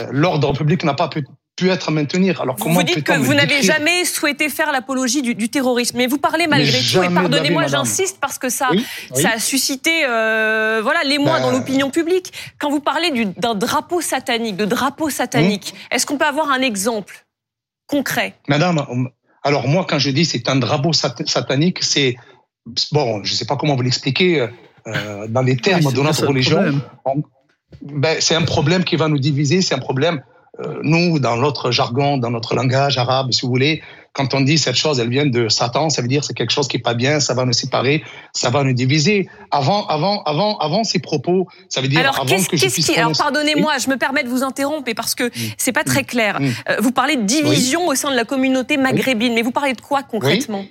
euh, 0.00 0.06
l'ordre 0.10 0.52
public 0.52 0.82
n'a 0.84 0.94
pas 0.94 1.08
pu, 1.08 1.24
pu 1.56 1.70
être 1.70 1.90
maintenir. 1.90 2.40
Alors 2.40 2.56
comment 2.56 2.76
vous 2.76 2.82
dites 2.82 3.04
que 3.04 3.12
vous 3.12 3.34
n'avez 3.34 3.62
jamais 3.62 4.04
souhaité 4.04 4.48
faire 4.48 4.72
l'apologie 4.72 5.22
du, 5.22 5.34
du, 5.34 5.48
terrorisme, 5.48 5.98
mais 5.98 6.06
vous 6.06 6.18
parlez 6.18 6.46
malgré 6.46 6.78
tout. 6.80 7.02
Et 7.02 7.12
pardonnez-moi, 7.12 7.66
j'insiste 7.66 8.18
parce 8.20 8.38
que 8.38 8.48
ça, 8.48 8.70
ça 9.12 9.32
a 9.34 9.38
suscité, 9.38 10.04
euh, 10.08 10.80
voilà, 10.82 11.04
l'émoi 11.04 11.40
dans 11.40 11.52
ben. 11.52 11.58
l'opinion 11.58 11.90
publique. 11.90 12.32
Quand 12.58 12.70
vous 12.70 12.80
parlez 12.80 13.26
d'un 13.36 13.54
drapeau 13.54 14.00
satanique, 14.00 14.56
de 14.56 14.64
drapeau 14.64 15.10
satanique, 15.10 15.74
hmm. 15.74 15.94
est-ce 15.94 16.06
qu'on 16.06 16.18
peut 16.18 16.26
avoir 16.26 16.50
un 16.50 16.60
exemple 16.60 17.26
concret? 17.86 18.34
Madame, 18.48 18.84
alors 19.42 19.68
moi, 19.68 19.86
quand 19.88 19.98
je 19.98 20.10
dis 20.10 20.24
c'est 20.24 20.48
un 20.48 20.56
drapeau 20.56 20.92
satanique, 20.92 21.84
c'est 21.84 22.16
bon, 22.90 23.22
je 23.22 23.32
ne 23.32 23.36
sais 23.36 23.44
pas 23.44 23.56
comment 23.56 23.76
vous 23.76 23.82
l'expliquer 23.82 24.48
euh, 24.86 25.26
dans 25.28 25.42
les 25.42 25.56
termes 25.56 25.92
de 25.92 26.00
notre 26.00 26.26
religion. 26.26 26.80
Ben, 27.82 28.16
c'est 28.20 28.34
un 28.34 28.42
problème 28.42 28.84
qui 28.84 28.96
va 28.96 29.08
nous 29.08 29.18
diviser, 29.18 29.62
c'est 29.62 29.74
un 29.74 29.78
problème 29.78 30.22
euh, 30.60 30.78
nous, 30.82 31.18
dans 31.18 31.36
notre 31.36 31.72
jargon, 31.72 32.16
dans 32.16 32.30
notre 32.30 32.54
langage 32.54 32.96
arabe, 32.96 33.32
si 33.32 33.42
vous 33.42 33.48
voulez, 33.48 33.82
quand 34.12 34.34
on 34.34 34.40
dit 34.40 34.56
cette 34.56 34.76
chose, 34.76 35.00
elle 35.00 35.08
vient 35.08 35.26
de 35.26 35.48
Satan, 35.48 35.90
ça 35.90 36.00
veut 36.00 36.06
dire 36.06 36.22
c'est 36.22 36.34
quelque 36.34 36.52
chose 36.52 36.68
qui 36.68 36.76
est 36.76 36.80
pas 36.80 36.94
bien, 36.94 37.18
ça 37.18 37.34
va 37.34 37.44
nous 37.44 37.52
séparer, 37.52 38.04
ça 38.32 38.50
va 38.50 38.62
nous 38.62 38.72
diviser. 38.72 39.28
Avant, 39.50 39.84
avant, 39.88 40.22
avant, 40.22 40.56
avant 40.58 40.84
ces 40.84 41.00
propos, 41.00 41.48
ça 41.68 41.80
veut 41.80 41.88
dire 41.88 41.98
alors, 41.98 42.20
avant 42.20 42.36
que 42.36 42.56
je 42.56 42.66
puisse. 42.66 42.86
Qui, 42.86 42.96
alors 42.96 43.10
pardonnez-moi, 43.18 43.78
je 43.78 43.90
me 43.90 43.96
permets 43.96 44.22
de 44.22 44.28
vous 44.28 44.44
interrompre, 44.44 44.88
parce 44.94 45.16
que 45.16 45.28
c'est 45.58 45.72
pas 45.72 45.82
très 45.82 46.04
clair. 46.04 46.38
Euh, 46.68 46.76
vous 46.80 46.92
parlez 46.92 47.16
de 47.16 47.22
division 47.22 47.88
au 47.88 47.96
sein 47.96 48.12
de 48.12 48.16
la 48.16 48.24
communauté 48.24 48.76
maghrébine, 48.76 49.34
mais 49.34 49.42
vous 49.42 49.50
parlez 49.50 49.72
de 49.72 49.80
quoi 49.80 50.04
concrètement? 50.04 50.64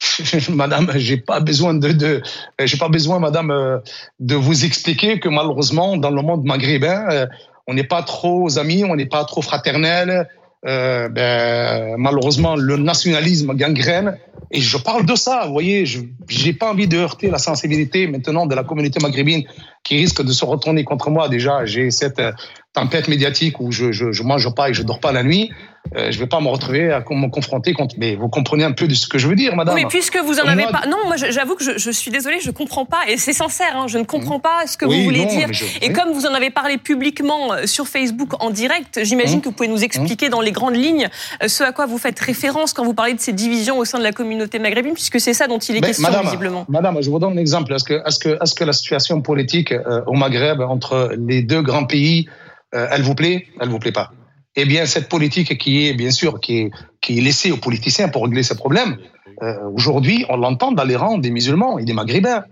Madame, 0.50 0.92
j'ai 0.96 1.16
pas 1.16 1.40
besoin 1.40 1.74
de, 1.74 2.22
j'ai 2.62 2.76
pas 2.76 2.88
besoin, 2.88 3.18
Madame, 3.18 3.50
euh, 3.50 3.78
de 4.20 4.34
vous 4.34 4.64
expliquer 4.64 5.20
que 5.20 5.28
malheureusement, 5.28 5.96
dans 5.96 6.10
le 6.10 6.22
monde 6.22 6.44
maghrébin, 6.44 7.28
on 7.66 7.74
n'est 7.74 7.84
pas 7.84 8.02
trop 8.02 8.58
amis, 8.58 8.84
on 8.84 8.96
n'est 8.96 9.06
pas 9.06 9.24
trop 9.24 9.42
fraternels. 9.42 10.28
Euh, 10.66 11.08
ben, 11.08 11.96
malheureusement, 11.96 12.56
le 12.56 12.76
nationalisme 12.76 13.54
gangrène. 13.54 14.18
Et 14.50 14.60
je 14.60 14.78
parle 14.78 15.06
de 15.06 15.14
ça, 15.14 15.44
vous 15.46 15.52
voyez, 15.52 15.86
je 15.86 16.00
n'ai 16.44 16.52
pas 16.52 16.70
envie 16.70 16.88
de 16.88 16.96
heurter 16.96 17.30
la 17.30 17.38
sensibilité 17.38 18.06
maintenant 18.06 18.46
de 18.46 18.54
la 18.54 18.64
communauté 18.64 19.00
maghrébine 19.00 19.44
qui 19.86 19.96
risque 19.96 20.22
de 20.22 20.32
se 20.32 20.44
retourner 20.44 20.84
contre 20.84 21.10
moi. 21.10 21.28
Déjà, 21.28 21.64
j'ai 21.64 21.90
cette 21.90 22.18
euh, 22.18 22.32
tempête 22.72 23.08
médiatique 23.08 23.60
où 23.60 23.70
je, 23.70 23.92
je, 23.92 24.12
je 24.12 24.22
mange 24.22 24.52
pas 24.54 24.68
et 24.70 24.74
je 24.74 24.82
dors 24.82 25.00
pas 25.00 25.12
la 25.12 25.22
nuit. 25.22 25.50
Euh, 25.94 26.10
je 26.10 26.18
vais 26.18 26.26
pas 26.26 26.40
me 26.40 26.48
retrouver 26.48 26.92
à 26.92 27.00
me 27.00 27.28
confronter 27.28 27.72
contre. 27.72 27.94
Mais 27.98 28.16
vous 28.16 28.28
comprenez 28.28 28.64
un 28.64 28.72
peu 28.72 28.88
de 28.88 28.94
ce 28.94 29.06
que 29.06 29.18
je 29.18 29.28
veux 29.28 29.36
dire, 29.36 29.54
madame. 29.54 29.74
Oui, 29.74 29.84
puisque 29.88 30.18
vous 30.18 30.40
en 30.40 30.46
avez 30.46 30.64
pas. 30.64 30.82
Non, 30.88 30.98
moi, 31.06 31.16
j'avoue 31.16 31.54
que 31.54 31.64
je, 31.64 31.78
je, 31.78 31.90
suis 31.90 32.10
désolée, 32.10 32.40
je 32.40 32.50
comprends 32.50 32.84
pas. 32.84 32.98
Et 33.08 33.16
c'est 33.16 33.32
sincère, 33.32 33.76
hein, 33.76 33.86
je 33.86 33.98
ne 33.98 34.04
comprends 34.04 34.40
pas 34.40 34.66
ce 34.66 34.76
que 34.76 34.84
vous 34.84 35.02
voulez 35.04 35.24
dire. 35.26 35.48
Et 35.82 35.92
comme 35.92 36.12
vous 36.12 36.26
en 36.26 36.34
avez 36.34 36.50
parlé 36.50 36.78
publiquement 36.78 37.52
euh, 37.52 37.66
sur 37.66 37.86
Facebook 37.86 38.42
en 38.42 38.50
direct, 38.50 39.00
j'imagine 39.04 39.36
hum. 39.36 39.42
que 39.42 39.48
vous 39.48 39.54
pouvez 39.54 39.68
nous 39.68 39.84
expliquer 39.84 40.26
hum. 40.26 40.32
dans 40.32 40.40
les 40.40 40.52
grandes 40.52 40.76
lignes 40.76 41.08
euh, 41.42 41.48
ce 41.48 41.62
à 41.62 41.72
quoi 41.72 41.86
vous 41.86 41.98
faites 41.98 42.18
référence 42.18 42.72
quand 42.72 42.84
vous 42.84 42.94
parlez 42.94 43.14
de 43.14 43.20
ces 43.20 43.32
divisions 43.32 43.78
au 43.78 43.84
sein 43.84 43.98
de 43.98 44.02
la 44.02 44.12
communauté 44.12 44.58
maghrébine, 44.58 44.94
puisque 44.94 45.20
c'est 45.20 45.34
ça 45.34 45.46
dont 45.46 45.58
il 45.58 45.76
est 45.76 45.80
question, 45.80 46.08
visiblement. 46.22 46.66
Madame, 46.68 46.98
je 47.00 47.10
vous 47.10 47.18
donne 47.18 47.34
un 47.34 47.40
exemple. 47.40 47.72
Est-ce 47.72 47.84
que, 47.84 48.02
est-ce 48.06 48.18
que, 48.18 48.36
est-ce 48.42 48.54
que 48.54 48.64
la 48.64 48.72
situation 48.72 49.20
politique 49.20 49.72
au 50.06 50.14
Maghreb 50.14 50.60
entre 50.60 51.14
les 51.18 51.42
deux 51.42 51.62
grands 51.62 51.86
pays, 51.86 52.28
elle 52.72 53.02
vous 53.02 53.14
plaît 53.14 53.46
Elle 53.60 53.68
vous 53.68 53.78
plaît 53.78 53.92
pas 53.92 54.12
eh 54.56 54.64
bien, 54.64 54.86
cette 54.86 55.08
politique 55.08 55.56
qui 55.58 55.86
est, 55.86 55.92
bien 55.92 56.10
sûr, 56.10 56.40
qui 56.40 56.70
est, 57.08 57.20
laissée 57.20 57.52
aux 57.52 57.58
politiciens 57.58 58.08
pour 58.08 58.24
régler 58.24 58.42
ces 58.42 58.56
problèmes, 58.56 58.96
euh, 59.42 59.54
aujourd'hui, 59.74 60.24
on 60.30 60.38
l'entend 60.38 60.72
dans 60.72 60.84
les 60.84 60.96
rangs 60.96 61.18
des 61.18 61.30
musulmans 61.30 61.78
et 61.78 61.84
des 61.84 61.92
maghrébins. 61.92 62.44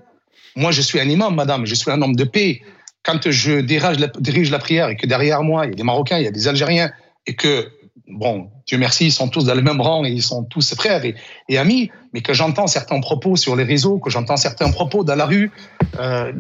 Moi, 0.55 0.71
je 0.71 0.83
suis 0.83 1.01
un 1.01 1.09
imam, 1.09 1.35
madame, 1.35 1.65
je 1.65 1.75
suis 1.75 1.91
un 1.91 2.01
homme 2.03 2.15
de 2.15 2.25
paix. 2.25 2.61
Quand 3.03 3.31
je 3.31 3.61
dirige 3.61 3.99
la, 3.99 4.09
dirige 4.19 4.51
la 4.51 4.59
prière 4.59 4.91
et 4.91 4.97
que 4.97 5.07
derrière 5.07 5.43
moi, 5.43 5.65
il 5.65 5.71
y 5.71 5.73
a 5.73 5.77
des 5.77 5.83
Marocains, 5.83 6.19
il 6.19 6.25
y 6.25 6.29
a 6.29 6.31
des 6.31 6.47
Algériens, 6.47 6.91
et 7.27 7.35
que 7.35 7.69
bon, 8.09 8.51
Dieu 8.67 8.79
merci, 8.79 9.07
ils 9.07 9.13
sont 9.13 9.29
tous 9.29 9.45
dans 9.45 9.55
le 9.55 9.63
même 9.63 9.81
rang 9.81 10.05
et 10.05 10.11
ils 10.11 10.23
sont 10.23 10.45
tous 10.45 10.75
frères 10.75 11.03
et, 11.05 11.59
amis, 11.59 11.91
mais 12.13 12.23
que 12.23 12.33
j'entends 12.33 12.67
certains 12.67 13.01
propos 13.01 13.37
sur 13.37 13.57
les 13.57 13.65
réseaux, 13.65 13.99
que 13.99 14.11
j'entends 14.11 14.37
certains 14.37 14.71
propos 14.71 15.05
dans 15.05 15.15
la 15.15 15.27
rue, 15.27 15.51
euh, 15.99 16.33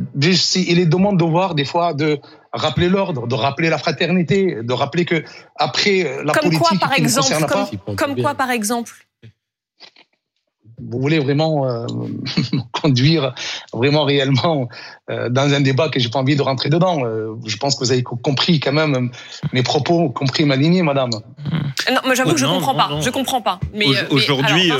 il 0.55 0.79
est 0.79 0.87
demande 0.87 1.19
de 1.19 1.25
voir 1.25 1.55
des 1.55 1.65
fois 1.65 1.93
de 1.93 2.19
rappeler 2.53 2.89
l'ordre, 2.89 3.27
de 3.27 3.35
rappeler 3.35 3.69
la 3.69 3.79
fraternité, 3.79 4.59
de 4.63 4.73
rappeler 4.73 5.05
que 5.05 5.23
après 5.57 6.23
la 6.25 6.33
comme 6.33 6.45
politique, 6.45 6.61
quoi, 6.61 6.79
par 6.79 6.93
exemple, 6.93 7.47
comme, 7.47 7.97
comme 7.97 8.23
quoi 8.23 8.35
par 8.35 8.51
exemple? 8.51 8.93
Vous 10.81 11.01
voulez 11.01 11.19
vraiment 11.19 11.69
euh, 11.69 11.87
conduire 12.73 13.35
vraiment 13.73 14.05
réellement 14.05 14.69
euh, 15.11 15.29
dans 15.29 15.53
un 15.53 15.61
débat 15.61 15.89
que 15.89 16.01
j'ai 16.01 16.09
pas 16.09 16.19
envie 16.19 16.37
de 16.37 16.43
rentrer 16.43 16.69
dedans. 16.69 17.05
Euh, 17.05 17.35
je 17.47 17.57
pense 17.57 17.77
que 17.77 17.85
vous 17.85 17.93
avez 17.93 18.03
compris 18.03 18.61
quand 18.61 18.73
même 18.73 19.11
mes 19.53 19.63
propos, 19.63 20.11
compris 20.11 20.45
ma 20.45 20.57
lignée, 20.57 20.83
madame. 20.83 21.11
Non, 21.93 22.01
mais 22.09 22.15
j'avoue 22.15 22.33
que 22.33 22.41
je 22.41 22.47
comprends 22.47 22.75
pas. 22.75 22.91
Je 23.01 23.11
comprends 23.11 23.41
pas. 23.41 23.61
Mais 23.75 23.87
aujourd'hui, 24.11 24.73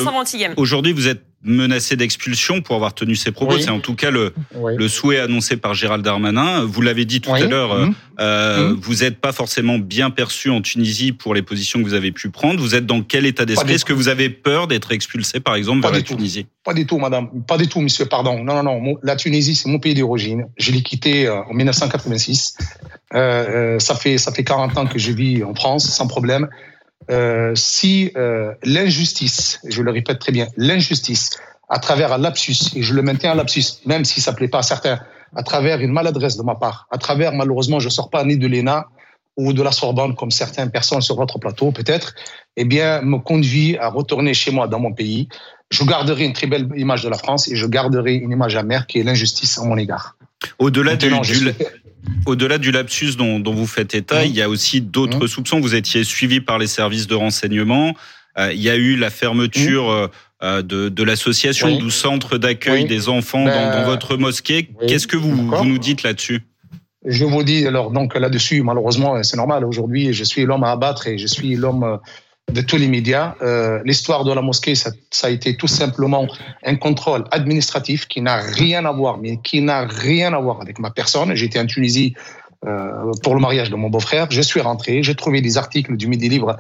aujourd'hui, 0.57 0.93
vous 0.93 1.09
êtes 1.09 1.23
menacé 1.45 1.95
d'expulsion 1.97 2.63
pour 2.63 2.75
avoir 2.75 2.95
tenu 2.95 3.15
ses 3.15 3.31
propos. 3.31 3.59
C'est 3.59 3.71
en 3.71 3.81
tout 3.81 3.95
cas 3.95 4.11
le, 4.11 4.35
le 4.77 4.89
souhait 4.89 5.21
annoncé 5.21 5.57
par 5.57 5.75
Gérald 5.75 6.05
Darmanin. 6.05 6.65
Vous 6.65 6.81
l'avez 6.81 7.05
dit 7.05 7.21
tout 7.21 7.33
à 7.33 7.41
l'heure, 7.41 7.77
mmh. 7.77 7.95
euh, 8.21 8.71
mmh. 8.71 8.81
vous 8.81 8.95
n'êtes 8.97 9.21
pas 9.21 9.33
forcément 9.33 9.79
bien 9.79 10.11
perçu 10.11 10.51
en 10.51 10.63
Tunisie 10.63 11.13
pour 11.13 11.35
les 11.35 11.43
positions 11.43 11.81
que 11.81 11.85
vous 11.85 11.95
avez 11.95 12.13
pu 12.13 12.31
prendre. 12.31 12.61
Vous 12.61 12.75
êtes 12.75 12.87
dans 12.87 13.03
quel 13.03 13.27
état 13.27 13.45
d'esprit? 13.45 13.75
Est-ce 13.75 13.85
que 13.85 13.93
vous 13.93 14.09
avez 14.09 14.31
peur 14.31 14.67
d'être 14.67 14.93
expulsé, 14.93 15.41
par 15.41 15.55
exemple, 15.55 15.83
vers 15.83 15.93
la 15.93 16.03
Tunisie? 16.03 16.47
Pas 16.65 16.75
du 16.75 16.87
tout, 16.87 16.99
madame. 16.99 17.29
Pas 17.47 17.59
du 17.59 17.69
tout, 17.69 17.81
monsieur, 17.81 18.07
pardon. 18.07 18.43
Non, 18.43 18.63
non, 18.63 18.81
non. 18.81 18.97
La 19.03 19.17
Tunisie, 19.17 19.55
c'est 19.55 19.69
mon 19.69 19.79
pays 19.79 19.95
d'origine. 19.95 20.47
Je 20.57 20.73
l'ai 20.73 20.83
quitté 20.83 21.27
euh, 21.27 21.43
en 21.43 21.53
1986. 21.53 22.57
Euh, 23.15 23.19
euh, 23.19 23.79
ça, 23.79 23.95
fait, 23.95 24.17
ça 24.19 24.33
fait 24.33 24.45
40 24.45 24.79
ans 24.79 24.87
que 24.87 24.99
je 24.99 25.13
vis 25.13 25.45
en 25.45 25.55
France, 25.55 25.85
sans 25.85 26.07
problème. 26.07 26.49
Euh, 27.11 27.53
si 27.55 28.11
euh, 28.17 28.53
l'injustice, 28.63 29.61
je 29.65 29.83
le 29.83 29.91
répète 29.91 30.19
très 30.19 30.33
bien, 30.33 30.47
l'injustice 30.57 31.31
à 31.69 31.79
travers 31.79 32.13
un 32.13 32.19
lapsus, 32.19 32.77
et 32.77 32.83
je 32.83 32.95
le 32.95 33.03
maintiens 33.03 33.33
un 33.33 33.35
lapsus, 33.35 33.81
même 33.87 34.05
si 34.05 34.21
ça 34.21 34.33
plaît 34.33 34.49
pas 34.49 34.59
à 34.59 34.63
certains, 34.63 35.01
à 35.35 35.43
travers 35.43 35.81
une 35.81 35.93
maladresse 35.93 36.37
de 36.37 36.43
ma 36.43 36.55
part, 36.55 36.87
à 36.91 36.99
travers 36.99 37.33
malheureusement, 37.33 37.81
je 37.81 37.89
sors 37.89 38.11
pas 38.11 38.25
ni 38.25 38.37
de 38.37 38.47
l'ENA 38.47 38.87
ou 39.37 39.53
de 39.53 39.63
la 39.63 39.73
Sorbonne 39.73 40.15
comme 40.15 40.31
certaines 40.31 40.71
personnes 40.71 41.01
sur 41.01 41.17
votre 41.17 41.39
plateau 41.39 41.73
peut-être, 41.73 42.15
eh 42.57 42.65
bien 42.65 43.03
me 43.03 43.19
conduit 43.19 43.77
à 43.79 43.89
retourner 43.89 44.33
chez 44.33 44.53
moi 44.53 44.69
dans 44.69 44.79
mon 44.79 44.93
pays. 44.93 45.29
Je 45.71 45.83
garderai 45.83 46.25
une 46.25 46.35
très 46.35 46.47
belle 46.47 46.69
image 46.77 47.03
de 47.03 47.09
la 47.09 47.19
France 47.19 47.49
et 47.49 47.57
je 47.57 47.67
garderai 47.67 48.15
une 48.15 48.31
image 48.31 48.55
amère 48.55 48.87
qui 48.87 49.01
est 49.01 49.03
l'injustice 49.03 49.59
à 49.59 49.65
mon 49.65 49.77
égard. 49.77 50.17
Au-delà 50.59 50.95
du, 50.95 51.11
au-delà 52.27 52.59
du 52.59 52.71
lapsus 52.71 53.17
dont, 53.17 53.43
vous 53.45 53.67
faites 53.67 53.95
état, 53.95 54.25
il 54.25 54.35
y 54.35 54.43
a 54.43 54.49
aussi 54.49 54.81
d'autres 54.81 55.27
soupçons. 55.27 55.61
Vous 55.61 55.75
étiez 55.75 56.05
suivi 56.05 56.41
par 56.41 56.59
les 56.59 56.67
services 56.67 57.07
de 57.07 57.15
renseignement. 57.15 57.95
Euh, 58.39 58.53
il 58.53 58.61
y 58.61 58.71
a 58.71 58.77
eu 58.77 58.97
la 58.97 59.11
fermeture 59.11 59.91
euh, 59.91 60.09
euh, 60.43 60.63
de, 60.63 61.03
l'association 61.03 61.77
du 61.77 61.91
centre 61.91 62.37
d'accueil 62.39 62.85
des 62.87 63.09
enfants 63.09 63.45
dans, 63.45 63.51
ben, 63.51 63.85
votre 63.85 64.17
mosquée. 64.17 64.71
Qu'est-ce 64.89 65.07
que 65.07 65.17
vous, 65.17 65.31
vous 65.31 65.65
nous 65.65 65.79
dites 65.79 66.03
là-dessus? 66.03 66.43
Je 67.07 67.25
vous 67.25 67.43
dis 67.43 67.67
alors 67.67 67.91
donc 67.91 68.15
là-dessus, 68.19 68.63
malheureusement, 68.63 69.23
c'est 69.23 69.37
normal. 69.37 69.65
Aujourd'hui, 69.65 70.13
je 70.15 70.25
suis 70.25 70.45
l'homme 70.45 70.65
à 70.65 70.71
abattre 70.71 71.07
et 71.07 71.19
je 71.19 71.27
suis 71.27 71.55
l'homme 71.55 72.01
de 72.53 72.61
tous 72.61 72.77
les 72.77 72.89
médias. 72.89 73.35
Euh, 73.43 73.81
L'histoire 73.85 74.25
de 74.25 74.33
la 74.33 74.43
mosquée, 74.43 74.75
ça, 74.75 74.91
a 75.23 75.31
été 75.31 75.57
tout 75.57 75.67
simplement 75.67 76.27
un 76.65 76.77
contrôle 76.77 77.25
administratif 77.31 78.07
qui 78.07 78.21
n'a 78.21 78.37
rien 78.37 78.85
à 78.85 78.93
voir, 78.93 79.19
mais 79.19 79.39
qui 79.39 79.61
n'a 79.61 79.87
rien 79.87 80.33
à 80.35 80.39
voir 80.39 80.61
avec 80.61 80.79
ma 80.79 80.91
personne. 80.91 81.35
J'étais 81.35 81.59
en 81.59 81.67
Tunisie 81.67 82.15
pour 83.23 83.35
le 83.35 83.41
mariage 83.41 83.71
de 83.71 83.77
mon 83.77 83.91
beau-frère. 83.91 84.27
Je 84.31 84.41
suis 84.41 84.61
rentré, 84.61 85.03
j'ai 85.03 85.15
trouvé 85.15 85.41
des 85.41 85.59
articles 85.59 85.97
du 85.97 86.07
Midi 86.07 86.29
Libre 86.29 86.57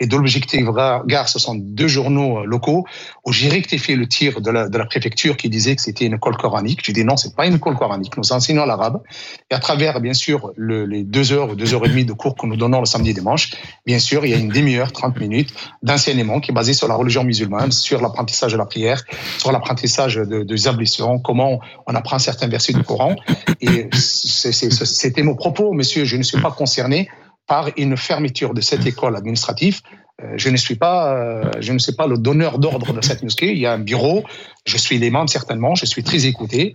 et 0.00 0.06
de 0.06 0.16
l'Objectif 0.16 0.64
Gare, 1.06 1.28
ce 1.28 1.38
sont 1.38 1.54
deux 1.54 1.88
journaux 1.88 2.38
euh, 2.38 2.44
locaux, 2.44 2.84
où 3.24 3.32
j'ai 3.32 3.48
rectifié 3.48 3.96
le 3.96 4.06
tir 4.06 4.40
de 4.40 4.50
la, 4.50 4.84
préfecture 4.86 5.36
qui 5.36 5.48
disait 5.48 5.76
que 5.76 5.82
c'était 5.82 6.06
une 6.06 6.14
école 6.14 6.36
coranique. 6.36 6.80
J'ai 6.84 6.92
dit 6.92 7.04
non, 7.04 7.16
c'est 7.16 7.34
pas 7.34 7.46
une 7.46 7.54
école 7.54 7.76
coranique, 7.76 8.16
nous 8.16 8.32
enseignons 8.32 8.66
l'arabe. 8.66 9.02
Et 9.50 9.54
à 9.54 9.58
travers, 9.58 10.00
bien 10.00 10.14
sûr, 10.14 10.52
le, 10.56 10.84
les 10.84 11.02
deux 11.02 11.32
heures 11.32 11.50
ou 11.50 11.54
deux 11.54 11.74
heures 11.74 11.84
et 11.86 11.88
demie 11.88 12.04
de 12.04 12.12
cours 12.12 12.36
que 12.36 12.46
nous 12.46 12.56
donnons 12.56 12.80
le 12.80 12.86
samedi 12.86 13.10
et 13.10 13.14
dimanche, 13.14 13.52
bien 13.86 13.98
sûr, 13.98 14.24
il 14.24 14.30
y 14.30 14.34
a 14.34 14.38
une 14.38 14.50
demi-heure, 14.50 14.92
30 14.92 15.18
minutes 15.20 15.52
d'enseignement 15.82 16.40
qui 16.40 16.50
est 16.50 16.54
basé 16.54 16.74
sur 16.74 16.86
la 16.86 16.94
religion 16.94 17.24
musulmane, 17.24 17.72
sur 17.72 18.00
l'apprentissage 18.00 18.52
de 18.52 18.58
la 18.58 18.66
prière, 18.66 19.02
sur 19.38 19.52
l'apprentissage 19.52 20.16
de, 20.16 20.42
des 20.42 20.68
ablutions, 20.68 21.18
comment 21.18 21.60
on 21.86 21.94
apprend 21.94 22.18
certains 22.18 22.48
versets 22.48 22.72
du 22.72 22.82
Coran. 22.82 23.16
Et 23.60 23.88
c'était 23.92 25.22
mon 25.22 25.34
propos, 25.44 25.72
monsieur, 25.74 26.04
je 26.06 26.16
ne 26.16 26.22
suis 26.22 26.40
pas 26.40 26.50
concerné 26.50 27.08
par 27.46 27.68
une 27.76 27.96
fermeture 27.98 28.54
de 28.54 28.62
cette 28.62 28.86
école 28.86 29.14
administrative. 29.14 29.80
Euh, 30.22 30.32
je 30.36 30.48
ne 30.48 30.56
suis 30.56 30.76
pas, 30.76 31.14
euh, 31.14 31.50
je 31.60 31.72
ne 31.72 31.78
suis 31.78 31.92
pas 31.92 32.06
le 32.06 32.16
donneur 32.16 32.58
d'ordre 32.58 32.94
de 32.94 33.02
cette 33.04 33.22
mosquée. 33.22 33.52
Il 33.52 33.58
y 33.58 33.66
a 33.66 33.72
un 33.72 33.78
bureau. 33.78 34.24
Je 34.64 34.78
suis 34.78 34.96
l'imam 34.98 35.28
certainement. 35.28 35.74
Je 35.74 35.84
suis 35.84 36.02
très 36.02 36.24
écouté. 36.24 36.74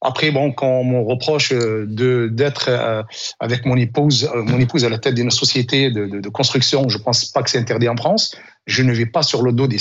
Après, 0.00 0.30
bon, 0.30 0.52
quand 0.52 0.68
on 0.68 0.84
me 0.84 1.00
reproche 1.00 1.50
de 1.52 2.28
d'être 2.30 2.66
euh, 2.68 3.02
avec 3.40 3.64
mon 3.64 3.76
épouse, 3.76 4.30
mon 4.34 4.60
épouse 4.60 4.84
à 4.84 4.90
la 4.90 4.98
tête 4.98 5.14
d'une 5.14 5.30
société 5.30 5.90
de, 5.90 6.06
de, 6.06 6.20
de, 6.20 6.28
construction, 6.28 6.88
je 6.90 6.98
pense 6.98 7.24
pas 7.24 7.42
que 7.42 7.50
c'est 7.50 7.58
interdit 7.58 7.88
en 7.88 7.96
France. 7.96 8.36
Je 8.66 8.82
ne 8.82 8.92
vais 8.92 9.06
pas 9.06 9.22
sur 9.22 9.42
le 9.42 9.52
dos 9.52 9.66
des 9.66 9.80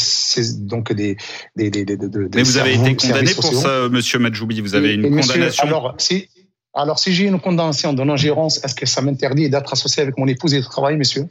donc 0.60 0.92
des 0.94 1.18
des, 1.58 1.70
des, 1.70 1.86
des 1.86 1.98
Mais 2.34 2.44
vous 2.44 2.58
avez 2.58 2.74
été 2.74 2.96
condamné 2.96 3.34
pour 3.36 3.54
ça, 3.54 3.90
Monsieur 3.90 4.18
Majoubi. 4.18 4.62
Vous 4.62 4.76
avez 4.76 4.94
une 4.94 5.04
condamnation. 5.04 5.68
alors, 5.68 5.96
si 5.98 6.30
alors, 6.74 6.98
si 6.98 7.14
j'ai 7.14 7.26
une 7.26 7.40
condamnation 7.40 7.94
de 7.94 8.04
non-gérance, 8.04 8.64
est-ce 8.64 8.74
que 8.74 8.86
ça 8.86 9.02
m'interdit 9.02 9.50
d'être 9.50 9.72
associé 9.74 10.02
avec 10.02 10.18
mon 10.18 10.28
épouse 10.28 10.54
et 10.54 10.60
de 10.60 10.66
travailler, 10.66 10.98
monsieur? 10.98 11.28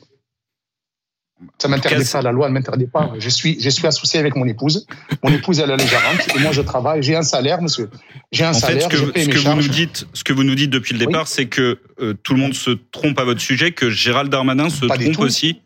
Ça 1.58 1.66
m'interdit 1.66 2.08
pas, 2.08 2.22
la 2.22 2.30
loi 2.30 2.48
ne 2.48 2.54
m'interdit 2.54 2.86
pas. 2.86 3.12
Je 3.18 3.28
suis, 3.28 3.60
je 3.60 3.68
suis 3.68 3.84
associé 3.84 4.20
avec 4.20 4.36
mon 4.36 4.46
épouse. 4.46 4.86
Mon 5.24 5.32
épouse, 5.32 5.58
elle 5.58 5.70
est 5.70 5.88
gérante 5.88 6.36
et 6.36 6.38
moi, 6.38 6.52
je 6.52 6.62
travaille. 6.62 7.02
J'ai 7.02 7.16
un 7.16 7.22
salaire, 7.22 7.60
monsieur. 7.60 7.90
J'ai 8.30 8.44
un 8.44 8.52
salaire. 8.52 8.88
Fait, 8.88 8.96
ce 8.96 9.02
que, 9.10 9.20
ce 9.20 9.28
que 9.28 9.38
vous 9.38 9.56
nous 9.56 9.68
dites, 9.68 10.06
ce 10.12 10.22
que 10.22 10.32
vous 10.32 10.44
nous 10.44 10.54
dites 10.54 10.70
depuis 10.70 10.92
le 10.92 11.04
départ, 11.04 11.26
c'est 11.26 11.46
que 11.46 11.80
euh, 12.00 12.14
tout 12.22 12.34
le 12.34 12.40
monde 12.40 12.54
se 12.54 12.70
trompe 12.70 13.18
à 13.18 13.24
votre 13.24 13.40
sujet, 13.40 13.72
que 13.72 13.90
Gérald 13.90 14.30
Darmanin 14.30 14.70
se 14.70 14.86
trompe 14.86 15.18
aussi. 15.18 15.60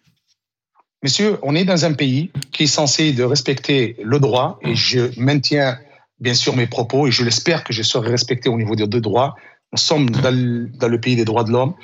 Monsieur, 1.02 1.37
on 1.42 1.54
est 1.54 1.66
dans 1.66 1.85
un 1.85 1.92
pays 1.92 2.30
qui 2.52 2.62
est 2.62 2.68
censé 2.68 3.12
de 3.12 3.23
respecter 3.23 3.97
le 4.02 4.18
droit 4.18 4.59
et 4.62 4.75
je 4.75 5.21
maintiens 5.21 5.78
bien 6.21 6.33
sûr 6.33 6.56
mes 6.56 6.66
propos 6.66 7.06
et 7.06 7.11
je 7.11 7.23
l'espère 7.23 7.64
que 7.64 7.75
je 7.75 7.83
serai 7.83 8.09
respecté 8.09 8.49
au 8.49 8.56
niveau 8.56 8.75
des 8.75 8.87
deux 8.87 9.02
droits 9.02 9.37
nous 9.76 9.83
sommes 9.83 10.09
dans 10.09 10.88
le, 10.88 10.99
pays 10.99 11.16
des 11.16 11.26
droits 11.26 11.45
de 11.45 11.50
l'homme. 11.50 11.75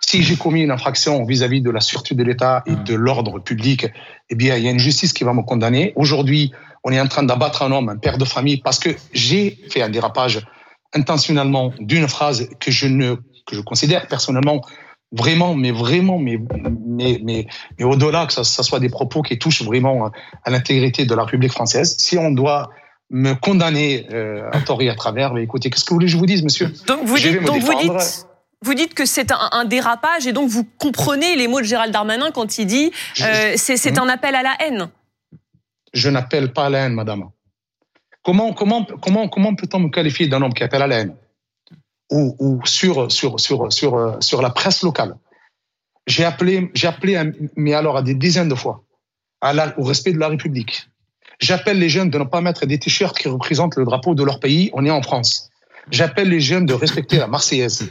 Si 0.00 0.22
j'ai 0.22 0.36
commis 0.36 0.62
une 0.62 0.72
infraction 0.72 1.24
vis-à-vis 1.24 1.60
de 1.60 1.70
la 1.70 1.80
sûreté 1.80 2.16
de 2.16 2.24
l'État 2.24 2.64
et 2.66 2.74
de 2.74 2.94
l'ordre 2.94 3.38
public, 3.38 3.86
eh 4.30 4.34
bien, 4.34 4.56
il 4.56 4.64
y 4.64 4.68
a 4.68 4.72
une 4.72 4.80
justice 4.80 5.12
qui 5.12 5.22
va 5.22 5.32
me 5.32 5.42
condamner. 5.42 5.92
Aujourd'hui, 5.94 6.50
on 6.82 6.90
est 6.90 7.00
en 7.00 7.06
train 7.06 7.22
d'abattre 7.22 7.62
un 7.62 7.70
homme, 7.70 7.88
un 7.88 7.96
père 7.96 8.18
de 8.18 8.24
famille, 8.24 8.56
parce 8.56 8.80
que 8.80 8.90
j'ai 9.12 9.58
fait 9.70 9.80
un 9.80 9.88
dérapage 9.88 10.44
intentionnellement 10.92 11.72
d'une 11.78 12.08
phrase 12.08 12.48
que 12.58 12.72
je 12.72 12.88
ne, 12.88 13.14
que 13.46 13.54
je 13.54 13.60
considère 13.60 14.08
personnellement 14.08 14.60
vraiment, 15.12 15.54
mais 15.54 15.70
vraiment, 15.70 16.18
mais, 16.18 16.40
mais, 16.84 17.20
mais, 17.22 17.46
mais 17.78 17.84
au-delà 17.84 18.26
que 18.26 18.32
ça, 18.32 18.42
ça, 18.42 18.64
soit 18.64 18.80
des 18.80 18.88
propos 18.88 19.22
qui 19.22 19.38
touchent 19.38 19.62
vraiment 19.62 20.10
à 20.42 20.50
l'intégrité 20.50 21.04
de 21.06 21.14
la 21.14 21.22
République 21.22 21.52
française. 21.52 21.94
Si 21.98 22.18
on 22.18 22.32
doit 22.32 22.70
me 23.10 23.34
condamner 23.34 24.06
euh, 24.12 24.48
à 24.52 24.60
tort 24.60 24.82
et 24.82 24.88
à 24.88 24.94
travers. 24.94 25.32
Mais 25.32 25.42
écoutez, 25.42 25.70
qu'est-ce 25.70 25.84
que 25.84 25.90
vous 25.90 25.96
voulez 25.96 26.06
que 26.06 26.12
je 26.12 26.16
vous 26.16 26.26
dise, 26.26 26.42
monsieur? 26.42 26.72
Donc 26.86 27.04
vous 27.04 27.16
dites, 27.16 27.42
donc 27.42 27.62
vous 27.62 27.74
dites, 27.74 28.26
vous 28.62 28.74
dites 28.74 28.94
que 28.94 29.06
c'est 29.06 29.30
un, 29.32 29.64
dérapage 29.64 30.26
et 30.26 30.32
donc 30.32 30.48
vous 30.48 30.64
comprenez 30.78 31.36
les 31.36 31.46
mots 31.46 31.60
de 31.60 31.66
Gérald 31.66 31.92
Darmanin 31.92 32.30
quand 32.32 32.58
il 32.58 32.66
dit 32.66 32.90
euh, 33.20 33.52
c'est 33.56 33.98
un 33.98 34.08
appel 34.08 34.34
à 34.34 34.42
la 34.42 34.56
haine. 34.60 34.88
Je 35.92 36.10
n'appelle 36.10 36.52
pas 36.52 36.66
à 36.66 36.70
la 36.70 36.78
haine, 36.80 36.94
madame. 36.94 37.30
Comment, 38.22 38.52
comment, 38.52 38.84
comment, 38.84 39.28
comment 39.28 39.54
peut-on 39.54 39.78
me 39.78 39.88
qualifier 39.88 40.26
d'un 40.26 40.42
homme 40.42 40.52
qui 40.52 40.64
appelle 40.64 40.82
à 40.82 40.86
la 40.86 40.98
haine? 40.98 41.14
Ou, 42.10 42.36
ou 42.38 42.66
sur, 42.66 43.10
sur, 43.10 43.38
sur, 43.38 43.72
sur, 43.72 44.16
sur 44.20 44.42
la 44.42 44.50
presse 44.50 44.82
locale 44.82 45.16
J'ai 46.06 46.24
appelé, 46.24 46.70
appelé, 46.84 47.32
mais 47.56 47.74
alors 47.74 47.96
à 47.96 48.02
des 48.02 48.14
dizaines 48.14 48.48
de 48.48 48.54
fois, 48.54 48.84
à 49.40 49.52
la, 49.52 49.78
au 49.78 49.84
respect 49.84 50.12
de 50.12 50.18
la 50.18 50.28
République, 50.28 50.88
J'appelle 51.38 51.78
les 51.78 51.88
jeunes 51.88 52.10
de 52.10 52.18
ne 52.18 52.24
pas 52.24 52.40
mettre 52.40 52.66
des 52.66 52.78
t-shirts 52.78 53.18
qui 53.18 53.28
représentent 53.28 53.76
le 53.76 53.84
drapeau 53.84 54.14
de 54.14 54.24
leur 54.24 54.40
pays. 54.40 54.70
On 54.72 54.84
est 54.84 54.90
en 54.90 55.02
France. 55.02 55.50
J'appelle 55.90 56.28
les 56.28 56.40
jeunes 56.40 56.66
de 56.66 56.74
respecter 56.74 57.18
la 57.18 57.26
Marseillaise. 57.26 57.88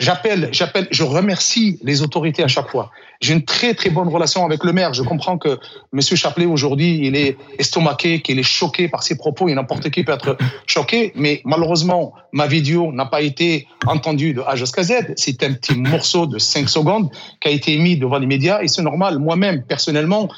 J'appelle, 0.00 0.48
j'appelle, 0.52 0.86
je 0.92 1.02
remercie 1.02 1.80
les 1.82 2.02
autorités 2.02 2.44
à 2.44 2.48
chaque 2.48 2.70
fois. 2.70 2.92
J'ai 3.20 3.32
une 3.34 3.44
très 3.44 3.74
très 3.74 3.90
bonne 3.90 4.06
relation 4.06 4.44
avec 4.44 4.62
le 4.62 4.72
maire. 4.72 4.94
Je 4.94 5.02
comprends 5.02 5.38
que 5.38 5.58
Monsieur 5.92 6.14
Chapelet 6.14 6.46
aujourd'hui, 6.46 7.00
il 7.02 7.16
est 7.16 7.36
estomaqué, 7.58 8.22
qu'il 8.22 8.38
est 8.38 8.44
choqué 8.44 8.86
par 8.86 9.02
ses 9.02 9.18
propos 9.18 9.48
et 9.48 9.54
n'importe 9.54 9.90
qui 9.90 10.04
peut 10.04 10.12
être 10.12 10.38
choqué. 10.66 11.12
Mais 11.16 11.42
malheureusement, 11.44 12.14
ma 12.32 12.46
vidéo 12.46 12.92
n'a 12.92 13.06
pas 13.06 13.22
été 13.22 13.66
entendue 13.86 14.34
de 14.34 14.42
A 14.42 14.54
jusqu'à 14.54 14.84
Z. 14.84 15.14
C'est 15.16 15.42
un 15.42 15.52
petit 15.54 15.74
morceau 15.74 16.26
de 16.26 16.38
5 16.38 16.68
secondes 16.68 17.10
qui 17.40 17.48
a 17.48 17.50
été 17.50 17.76
mis 17.76 17.96
devant 17.96 18.18
les 18.18 18.28
médias 18.28 18.62
et 18.62 18.68
c'est 18.68 18.82
normal. 18.82 19.18
Moi-même, 19.18 19.64
personnellement, 19.64 20.28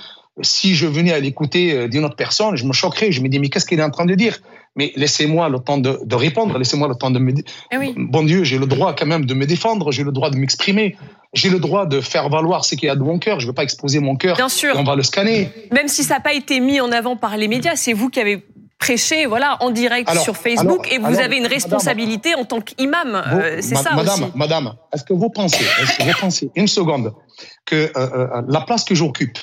si 0.42 0.74
je 0.74 0.86
venais 0.86 1.12
à 1.12 1.20
l'écouter 1.20 1.72
euh, 1.72 1.88
d'une 1.88 2.04
autre 2.04 2.16
personne, 2.16 2.56
je 2.56 2.64
me 2.64 2.72
choquerais. 2.72 3.12
Je 3.12 3.20
me 3.20 3.28
dis, 3.28 3.38
mais 3.38 3.48
qu'est-ce 3.48 3.66
qu'il 3.66 3.78
est 3.78 3.82
en 3.82 3.90
train 3.90 4.06
de 4.06 4.14
dire? 4.14 4.38
Mais 4.76 4.92
laissez-moi 4.96 5.48
le 5.48 5.58
temps 5.58 5.78
de, 5.78 6.00
de 6.04 6.14
répondre, 6.14 6.56
laissez-moi 6.56 6.88
le 6.88 6.94
temps 6.94 7.10
de 7.10 7.18
me 7.18 7.32
dire. 7.32 7.44
Eh 7.72 7.76
bon 7.96 8.22
Dieu, 8.22 8.44
j'ai 8.44 8.58
le 8.58 8.66
droit 8.66 8.94
quand 8.94 9.06
même 9.06 9.26
de 9.26 9.34
me 9.34 9.44
défendre, 9.44 9.90
j'ai 9.90 10.04
le 10.04 10.12
droit 10.12 10.30
de 10.30 10.36
m'exprimer, 10.36 10.96
j'ai 11.34 11.50
le 11.50 11.58
droit 11.58 11.86
de 11.86 12.00
faire 12.00 12.28
valoir 12.28 12.64
ce 12.64 12.76
qu'il 12.76 12.86
y 12.86 12.90
a 12.90 12.94
de 12.94 13.02
mon 13.02 13.18
cœur. 13.18 13.40
Je 13.40 13.46
ne 13.46 13.50
veux 13.50 13.54
pas 13.54 13.64
exposer 13.64 13.98
mon 13.98 14.14
cœur. 14.14 14.36
Bien 14.36 14.48
sûr. 14.48 14.74
On 14.76 14.84
va 14.84 14.94
le 14.94 15.02
scanner. 15.02 15.50
Même 15.72 15.88
si 15.88 16.04
ça 16.04 16.14
n'a 16.14 16.20
pas 16.20 16.34
été 16.34 16.60
mis 16.60 16.80
en 16.80 16.92
avant 16.92 17.16
par 17.16 17.36
les 17.36 17.48
médias, 17.48 17.74
c'est 17.74 17.92
vous 17.92 18.10
qui 18.10 18.20
avez 18.20 18.44
prêché 18.78 19.26
voilà, 19.26 19.58
en 19.60 19.70
direct 19.70 20.10
sur 20.16 20.36
Facebook 20.36 20.90
et 20.90 20.98
vous 20.98 21.18
avez 21.18 21.36
une 21.36 21.46
responsabilité 21.46 22.34
en 22.34 22.44
tant 22.44 22.60
qu'imam. 22.60 23.14
Euh, 23.14 23.58
c'est 23.60 23.74
ça 23.74 23.94
madame, 23.94 24.22
aussi. 24.24 24.32
Madame, 24.34 24.74
est-ce 24.92 25.04
que 25.04 25.12
vous 25.12 25.30
pensez, 25.30 25.64
est-ce 25.82 25.98
que 25.98 26.02
vous 26.04 26.18
pensez 26.18 26.50
une 26.56 26.66
seconde 26.66 27.12
que 27.66 27.90
euh, 27.96 28.42
la 28.48 28.62
place 28.62 28.84
que 28.84 28.94
j'occupe, 28.94 29.38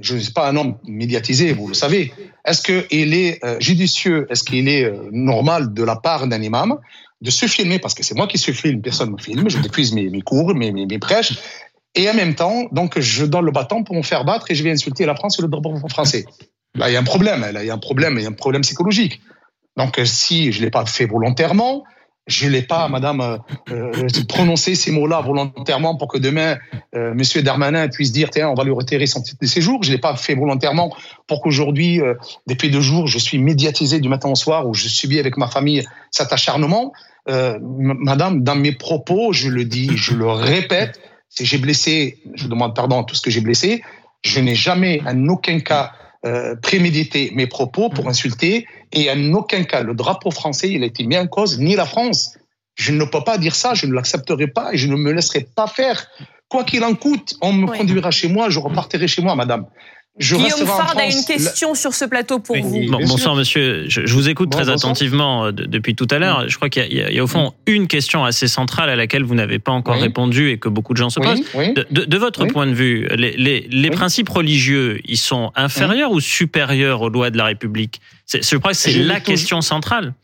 je 0.00 0.14
ne 0.14 0.20
suis 0.20 0.32
pas 0.32 0.48
un 0.48 0.56
homme 0.56 0.76
médiatisé, 0.86 1.52
vous 1.52 1.68
le 1.68 1.74
savez. 1.74 2.12
Est-ce 2.44 2.62
qu'il 2.62 3.14
est 3.14 3.42
euh, 3.44 3.56
judicieux, 3.60 4.26
est-ce 4.30 4.44
qu'il 4.44 4.68
est 4.68 4.84
euh, 4.84 5.08
normal 5.12 5.72
de 5.72 5.82
la 5.82 5.96
part 5.96 6.26
d'un 6.26 6.42
imam 6.42 6.78
de 7.20 7.30
se 7.30 7.46
filmer, 7.46 7.80
parce 7.80 7.94
que 7.94 8.04
c'est 8.04 8.14
moi 8.14 8.28
qui 8.28 8.38
se 8.38 8.52
filme, 8.52 8.80
personne 8.80 9.08
ne 9.08 9.14
me 9.14 9.18
filme, 9.18 9.48
je 9.48 9.58
diffuse 9.58 9.92
mes, 9.92 10.08
mes 10.08 10.20
cours, 10.20 10.54
mes, 10.54 10.70
mes, 10.70 10.86
mes, 10.86 10.98
prêches, 11.00 11.36
et 11.96 12.08
en 12.08 12.14
même 12.14 12.36
temps, 12.36 12.68
donc 12.70 12.98
je 13.00 13.24
donne 13.24 13.44
le 13.44 13.50
bâton 13.50 13.82
pour 13.82 13.96
me 13.96 14.02
faire 14.02 14.24
battre 14.24 14.50
et 14.50 14.54
je 14.54 14.62
vais 14.62 14.70
insulter 14.70 15.04
la 15.04 15.16
France 15.16 15.38
et 15.38 15.42
le 15.42 15.48
droit 15.48 15.74
français. 15.88 16.26
Là, 16.76 16.88
il 16.88 16.92
y 16.92 16.96
a 16.96 17.00
un 17.00 17.04
problème. 17.04 17.40
Là, 17.40 17.64
il 17.64 17.66
y 17.66 17.70
a 17.70 17.74
un 17.74 17.78
problème. 17.78 18.18
Il 18.18 18.22
y 18.22 18.26
a 18.26 18.28
un 18.28 18.32
problème 18.32 18.62
psychologique. 18.62 19.20
Donc, 19.76 20.00
si 20.04 20.52
je 20.52 20.60
l'ai 20.60 20.70
pas 20.70 20.86
fait 20.86 21.06
volontairement, 21.06 21.84
je 22.28 22.46
l'ai 22.46 22.62
pas, 22.62 22.88
Madame, 22.88 23.20
euh, 23.20 23.38
euh, 23.70 24.08
prononcé 24.28 24.74
ces 24.74 24.92
mots-là 24.92 25.22
volontairement 25.22 25.96
pour 25.96 26.08
que 26.08 26.18
demain, 26.18 26.58
euh, 26.94 27.14
Monsieur 27.14 27.42
Darmanin 27.42 27.88
puisse 27.88 28.12
dire 28.12 28.28
tiens, 28.30 28.50
on 28.50 28.54
va 28.54 28.64
lui 28.64 28.72
retirer 28.72 29.06
son 29.06 29.22
titre 29.22 29.38
de 29.40 29.46
séjour. 29.46 29.82
Je 29.82 29.90
l'ai 29.90 29.98
pas 29.98 30.14
fait 30.14 30.34
volontairement 30.34 30.94
pour 31.26 31.40
qu'aujourd'hui, 31.40 32.00
euh, 32.00 32.14
depuis 32.46 32.70
deux 32.70 32.82
jours, 32.82 33.06
je 33.06 33.18
suis 33.18 33.38
médiatisé 33.38 33.98
du 33.98 34.08
matin 34.08 34.28
au 34.28 34.34
soir 34.34 34.68
où 34.68 34.74
je 34.74 34.88
subis 34.88 35.18
avec 35.18 35.38
ma 35.38 35.48
famille 35.48 35.84
cet 36.10 36.32
acharnement. 36.32 36.92
Euh, 37.30 37.58
Madame, 37.62 38.42
dans 38.42 38.56
mes 38.56 38.72
propos, 38.72 39.32
je 39.32 39.48
le 39.48 39.64
dis, 39.64 39.90
je 39.96 40.14
le 40.14 40.28
répète, 40.28 41.00
si 41.30 41.46
j'ai 41.46 41.58
blessé, 41.58 42.18
je 42.34 42.46
demande 42.46 42.74
pardon 42.74 43.00
à 43.00 43.04
tout 43.04 43.14
ce 43.14 43.22
que 43.22 43.30
j'ai 43.30 43.40
blessé. 43.40 43.82
Je 44.22 44.40
n'ai 44.40 44.54
jamais, 44.54 45.00
en 45.06 45.28
aucun 45.28 45.60
cas, 45.60 45.92
euh, 46.26 46.56
prémédité 46.56 47.30
mes 47.34 47.46
propos 47.46 47.90
pour 47.90 48.08
insulter 48.08 48.66
et 48.92 49.10
en 49.10 49.32
aucun 49.34 49.62
cas 49.64 49.82
le 49.82 49.94
drapeau 49.94 50.30
français 50.30 50.68
il 50.70 50.82
a 50.82 50.86
été 50.86 51.04
mis 51.04 51.16
en 51.16 51.26
cause 51.26 51.58
ni 51.58 51.76
la 51.76 51.84
France. 51.84 52.36
Je 52.74 52.92
ne 52.92 53.04
peux 53.04 53.22
pas 53.24 53.38
dire 53.38 53.54
ça, 53.54 53.74
je 53.74 53.86
ne 53.86 53.92
l'accepterai 53.92 54.48
pas 54.48 54.72
et 54.72 54.76
je 54.76 54.86
ne 54.88 54.96
me 54.96 55.12
laisserai 55.12 55.46
pas 55.54 55.66
faire. 55.66 56.08
Quoi 56.48 56.64
qu'il 56.64 56.82
en 56.84 56.94
coûte, 56.94 57.34
on 57.42 57.52
me 57.52 57.68
oui. 57.68 57.78
conduira 57.78 58.10
chez 58.10 58.28
moi, 58.28 58.48
je 58.50 58.58
repartirai 58.58 59.06
chez 59.06 59.20
moi, 59.20 59.34
madame. 59.34 59.66
Je 60.18 60.34
Guillaume 60.36 60.66
Fard 60.66 60.96
a 60.98 61.04
une 61.06 61.24
question 61.24 61.74
sur 61.74 61.94
ce 61.94 62.04
plateau 62.04 62.40
pour 62.40 62.56
oui, 62.56 62.62
vous. 62.62 62.90
Bon, 62.90 62.98
bonsoir 63.06 63.36
monsieur, 63.36 63.84
je, 63.88 64.04
je 64.04 64.14
vous 64.14 64.28
écoute 64.28 64.48
Bon, 64.50 64.58
très 64.58 64.66
bonsoir. 64.66 64.90
attentivement 64.90 65.44
euh, 65.46 65.52
de- 65.52 65.64
depuis 65.64 65.94
tout 65.94 66.08
à 66.10 66.18
l'heure. 66.18 66.48
Je 66.48 66.56
crois 66.56 66.68
qu'il 66.68 66.92
y, 66.92 67.00
a- 67.00 67.10
y 67.12 67.20
au 67.20 67.26
fond 67.28 67.52
une 67.66 67.86
question 67.86 68.24
assez 68.24 68.48
centrale 68.48 68.90
à 68.90 68.96
laquelle 68.96 69.22
vous 69.22 69.36
n'avez 69.36 69.58
pas 69.60 69.70
encore 69.72 69.94
Oui. 69.96 70.02
répondu 70.02 70.50
et 70.50 70.58
que 70.58 70.68
beaucoup 70.68 70.92
de 70.92 70.98
gens 70.98 71.10
se 71.10 71.20
posent. 71.20 71.38
Oui, 71.54 71.66
oui. 71.68 71.74
De, 71.74 71.86
de- 71.90 72.04
de 72.04 72.18
votre 72.18 72.42
Oui. 72.44 72.48
point 72.50 72.66
de 72.66 72.72
vue, 72.72 73.06
les, 73.16 73.36
les- 73.36 73.68
les 73.70 73.88
Oui. 73.90 73.94
principes 73.94 74.28
religieux, 74.28 75.00
ils 75.04 75.16
sont 75.18 75.52
inférieurs 75.54 76.10
ou 76.10 76.18
supérieurs 76.20 77.00
aux 77.02 77.08
lois 77.10 77.30
de 77.30 77.36
la 77.38 77.44
République? 77.44 78.00
C'est- 78.26 78.42
Je 78.48 78.56
crois 78.56 78.72
que 78.72 78.76
c'est 78.76 78.92
la 78.94 79.20
question 79.20 79.60
centrale. 79.60 80.14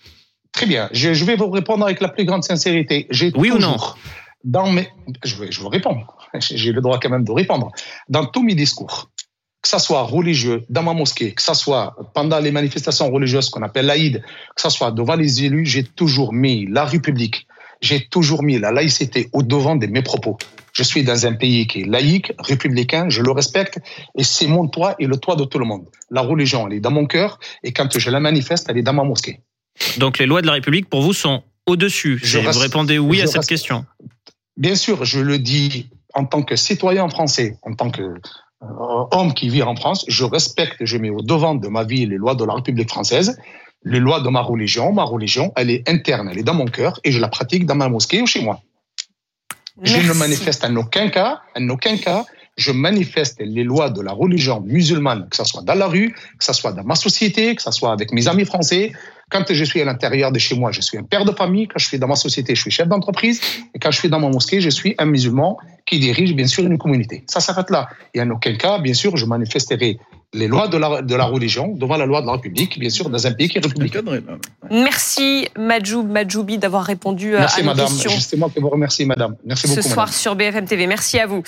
Très 0.52 0.66
bien. 0.66 0.88
Je, 0.92 1.14
je 1.14 1.24
vais 1.24 1.36
vous 1.36 1.50
répondre 1.50 1.84
avec 1.84 2.00
la 2.00 2.08
plus 2.08 2.24
grande 2.24 2.42
sincérité. 2.44 3.06
J'ai 3.10 3.32
Oui 3.36 3.50
ou 3.52 3.58
non? 3.58 3.76
dans 4.44 4.70
mes, 4.70 4.88
je 5.24 5.36
vais, 5.36 5.50
je 5.50 5.60
vais 5.62 5.68
répondre. 5.68 6.16
J'ai 6.40 6.72
le 6.72 6.80
droit 6.82 6.98
quand 7.00 7.08
même 7.08 7.24
de 7.24 7.32
répondre. 7.32 7.70
Dans 8.08 8.26
tous 8.26 8.42
mes 8.42 8.54
discours, 8.54 9.08
que 9.64 9.68
ça 9.70 9.78
soit 9.78 10.02
religieux, 10.02 10.62
dans 10.68 10.82
ma 10.82 10.92
mosquée, 10.92 11.32
que 11.32 11.40
ça 11.40 11.54
soit 11.54 11.96
pendant 12.12 12.38
les 12.38 12.52
manifestations 12.52 13.10
religieuses 13.10 13.48
qu'on 13.48 13.62
appelle 13.62 13.86
l'Aïd, 13.86 14.22
que 14.54 14.60
ça 14.60 14.68
soit 14.68 14.90
devant 14.92 15.16
les 15.16 15.42
élus, 15.42 15.64
j'ai 15.64 15.84
toujours 15.84 16.34
mis 16.34 16.66
la 16.66 16.84
République, 16.84 17.46
j'ai 17.80 18.06
toujours 18.06 18.42
mis 18.42 18.58
la 18.58 18.70
laïcité 18.72 19.30
au 19.32 19.42
devant 19.42 19.74
de 19.74 19.86
mes 19.86 20.02
propos. 20.02 20.36
Je 20.74 20.82
suis 20.82 21.02
dans 21.02 21.24
un 21.24 21.32
pays 21.32 21.66
qui 21.66 21.80
est 21.80 21.86
laïque, 21.86 22.32
républicain, 22.38 23.08
je 23.08 23.22
le 23.22 23.30
respecte, 23.30 23.78
et 24.18 24.22
c'est 24.22 24.48
mon 24.48 24.68
toit 24.68 24.96
et 24.98 25.06
le 25.06 25.16
toit 25.16 25.34
de 25.36 25.44
tout 25.44 25.58
le 25.58 25.64
monde. 25.64 25.86
La 26.10 26.20
religion, 26.20 26.68
elle 26.68 26.74
est 26.74 26.80
dans 26.80 26.90
mon 26.90 27.06
cœur, 27.06 27.38
et 27.62 27.72
quand 27.72 27.98
je 27.98 28.10
la 28.10 28.20
manifeste, 28.20 28.66
elle 28.68 28.76
est 28.76 28.82
dans 28.82 28.92
ma 28.92 29.04
mosquée. 29.04 29.40
Donc 29.96 30.18
les 30.18 30.26
lois 30.26 30.42
de 30.42 30.46
la 30.46 30.52
République, 30.52 30.90
pour 30.90 31.00
vous, 31.00 31.14
sont 31.14 31.42
au-dessus. 31.66 32.20
Je 32.22 32.38
Vous 32.38 32.46
reste- 32.48 32.60
répondez 32.60 32.98
oui 32.98 33.22
à 33.22 33.26
cette 33.26 33.36
reste- 33.36 33.48
question. 33.48 33.86
Bien 34.58 34.74
sûr, 34.76 35.06
je 35.06 35.20
le 35.20 35.38
dis 35.38 35.88
en 36.12 36.26
tant 36.26 36.42
que 36.42 36.54
citoyen 36.54 37.08
français, 37.08 37.56
en 37.62 37.72
tant 37.74 37.90
que 37.90 38.02
homme 39.10 39.34
qui 39.34 39.48
vit 39.48 39.62
en 39.62 39.76
France, 39.76 40.04
je 40.08 40.24
respecte, 40.24 40.84
je 40.84 40.98
mets 40.98 41.10
au 41.10 41.22
devant 41.22 41.54
de 41.54 41.68
ma 41.68 41.84
vie 41.84 42.06
les 42.06 42.16
lois 42.16 42.34
de 42.34 42.44
la 42.44 42.54
République 42.54 42.88
française, 42.88 43.38
les 43.84 44.00
lois 44.00 44.20
de 44.20 44.28
ma 44.28 44.40
religion. 44.40 44.92
Ma 44.92 45.04
religion, 45.04 45.52
elle 45.56 45.70
est 45.70 45.88
interne, 45.88 46.28
elle 46.30 46.38
est 46.38 46.44
dans 46.44 46.54
mon 46.54 46.66
cœur 46.66 47.00
et 47.04 47.12
je 47.12 47.20
la 47.20 47.28
pratique 47.28 47.66
dans 47.66 47.74
ma 47.74 47.88
mosquée 47.88 48.22
ou 48.22 48.26
chez 48.26 48.42
moi. 48.42 48.60
Je 49.82 49.96
ne 49.96 50.12
manifeste 50.12 50.64
en 50.64 50.76
aucun 50.76 51.08
cas, 51.08 51.40
en 51.56 51.68
aucun 51.68 51.96
cas, 51.96 52.24
je 52.56 52.70
manifeste 52.72 53.38
les 53.40 53.64
lois 53.64 53.90
de 53.90 54.00
la 54.00 54.12
religion 54.12 54.60
musulmane, 54.60 55.26
que 55.30 55.36
ce 55.36 55.44
soit 55.44 55.62
dans 55.62 55.74
la 55.74 55.86
rue, 55.86 56.12
que 56.38 56.44
ce 56.44 56.52
soit 56.52 56.72
dans 56.72 56.84
ma 56.84 56.94
société, 56.94 57.54
que 57.56 57.62
ce 57.62 57.70
soit 57.72 57.92
avec 57.92 58.12
mes 58.12 58.28
amis 58.28 58.44
français. 58.44 58.92
Quand 59.30 59.44
je 59.50 59.64
suis 59.64 59.80
à 59.80 59.84
l'intérieur 59.84 60.30
de 60.30 60.38
chez 60.38 60.54
moi, 60.54 60.70
je 60.70 60.80
suis 60.82 60.96
un 60.98 61.02
père 61.02 61.24
de 61.24 61.32
famille. 61.32 61.66
Quand 61.66 61.78
je 61.78 61.86
suis 61.86 61.98
dans 61.98 62.06
ma 62.06 62.14
société, 62.14 62.54
je 62.54 62.60
suis 62.60 62.70
chef 62.70 62.86
d'entreprise. 62.86 63.40
Et 63.74 63.78
quand 63.80 63.90
je 63.90 63.98
suis 63.98 64.08
dans 64.10 64.20
ma 64.20 64.28
mosquée, 64.28 64.60
je 64.60 64.68
suis 64.70 64.94
un 64.98 65.06
musulman 65.06 65.56
qui 65.86 65.98
dirige 65.98 66.34
bien 66.34 66.46
sûr 66.46 66.62
une 66.64 66.78
communauté. 66.78 67.24
Ça 67.26 67.40
s'arrête 67.40 67.70
là. 67.70 67.88
Et 68.12 68.20
en 68.20 68.30
aucun 68.30 68.54
cas, 68.54 68.78
bien 68.78 68.94
sûr, 68.94 69.16
je 69.16 69.24
manifesterai 69.26 69.98
les 70.34 70.46
lois 70.46 70.68
de 70.68 70.76
la, 70.76 71.00
de 71.02 71.14
la 71.14 71.24
religion 71.24 71.68
devant 71.74 71.96
la 71.96 72.06
loi 72.06 72.20
de 72.20 72.26
la 72.26 72.32
République, 72.32 72.78
bien 72.78 72.90
sûr, 72.90 73.08
dans 73.08 73.26
un 73.26 73.32
pays 73.32 73.48
qui 73.48 73.58
est 73.58 73.64
républicain. 73.64 74.02
Merci 74.70 75.48
Majoub 75.58 76.04
Majoubi 76.04 76.58
d'avoir 76.58 76.84
répondu 76.84 77.34
à- 77.36 77.40
Merci, 77.40 77.60
à 77.60 77.62
nos 77.62 77.68
madame. 77.70 77.86
questions 77.86 78.10
Justement, 78.10 78.48
que 78.48 78.60
vous 78.60 78.68
remercie, 78.68 79.04
madame. 79.06 79.36
Merci 79.44 79.68
ce 79.68 79.74
beaucoup, 79.76 79.88
soir 79.88 80.06
madame. 80.06 80.12
sur 80.12 80.34
BFM 80.36 80.66
TV. 80.66 80.86
Merci 80.86 81.18
à 81.18 81.26
vous. 81.26 81.42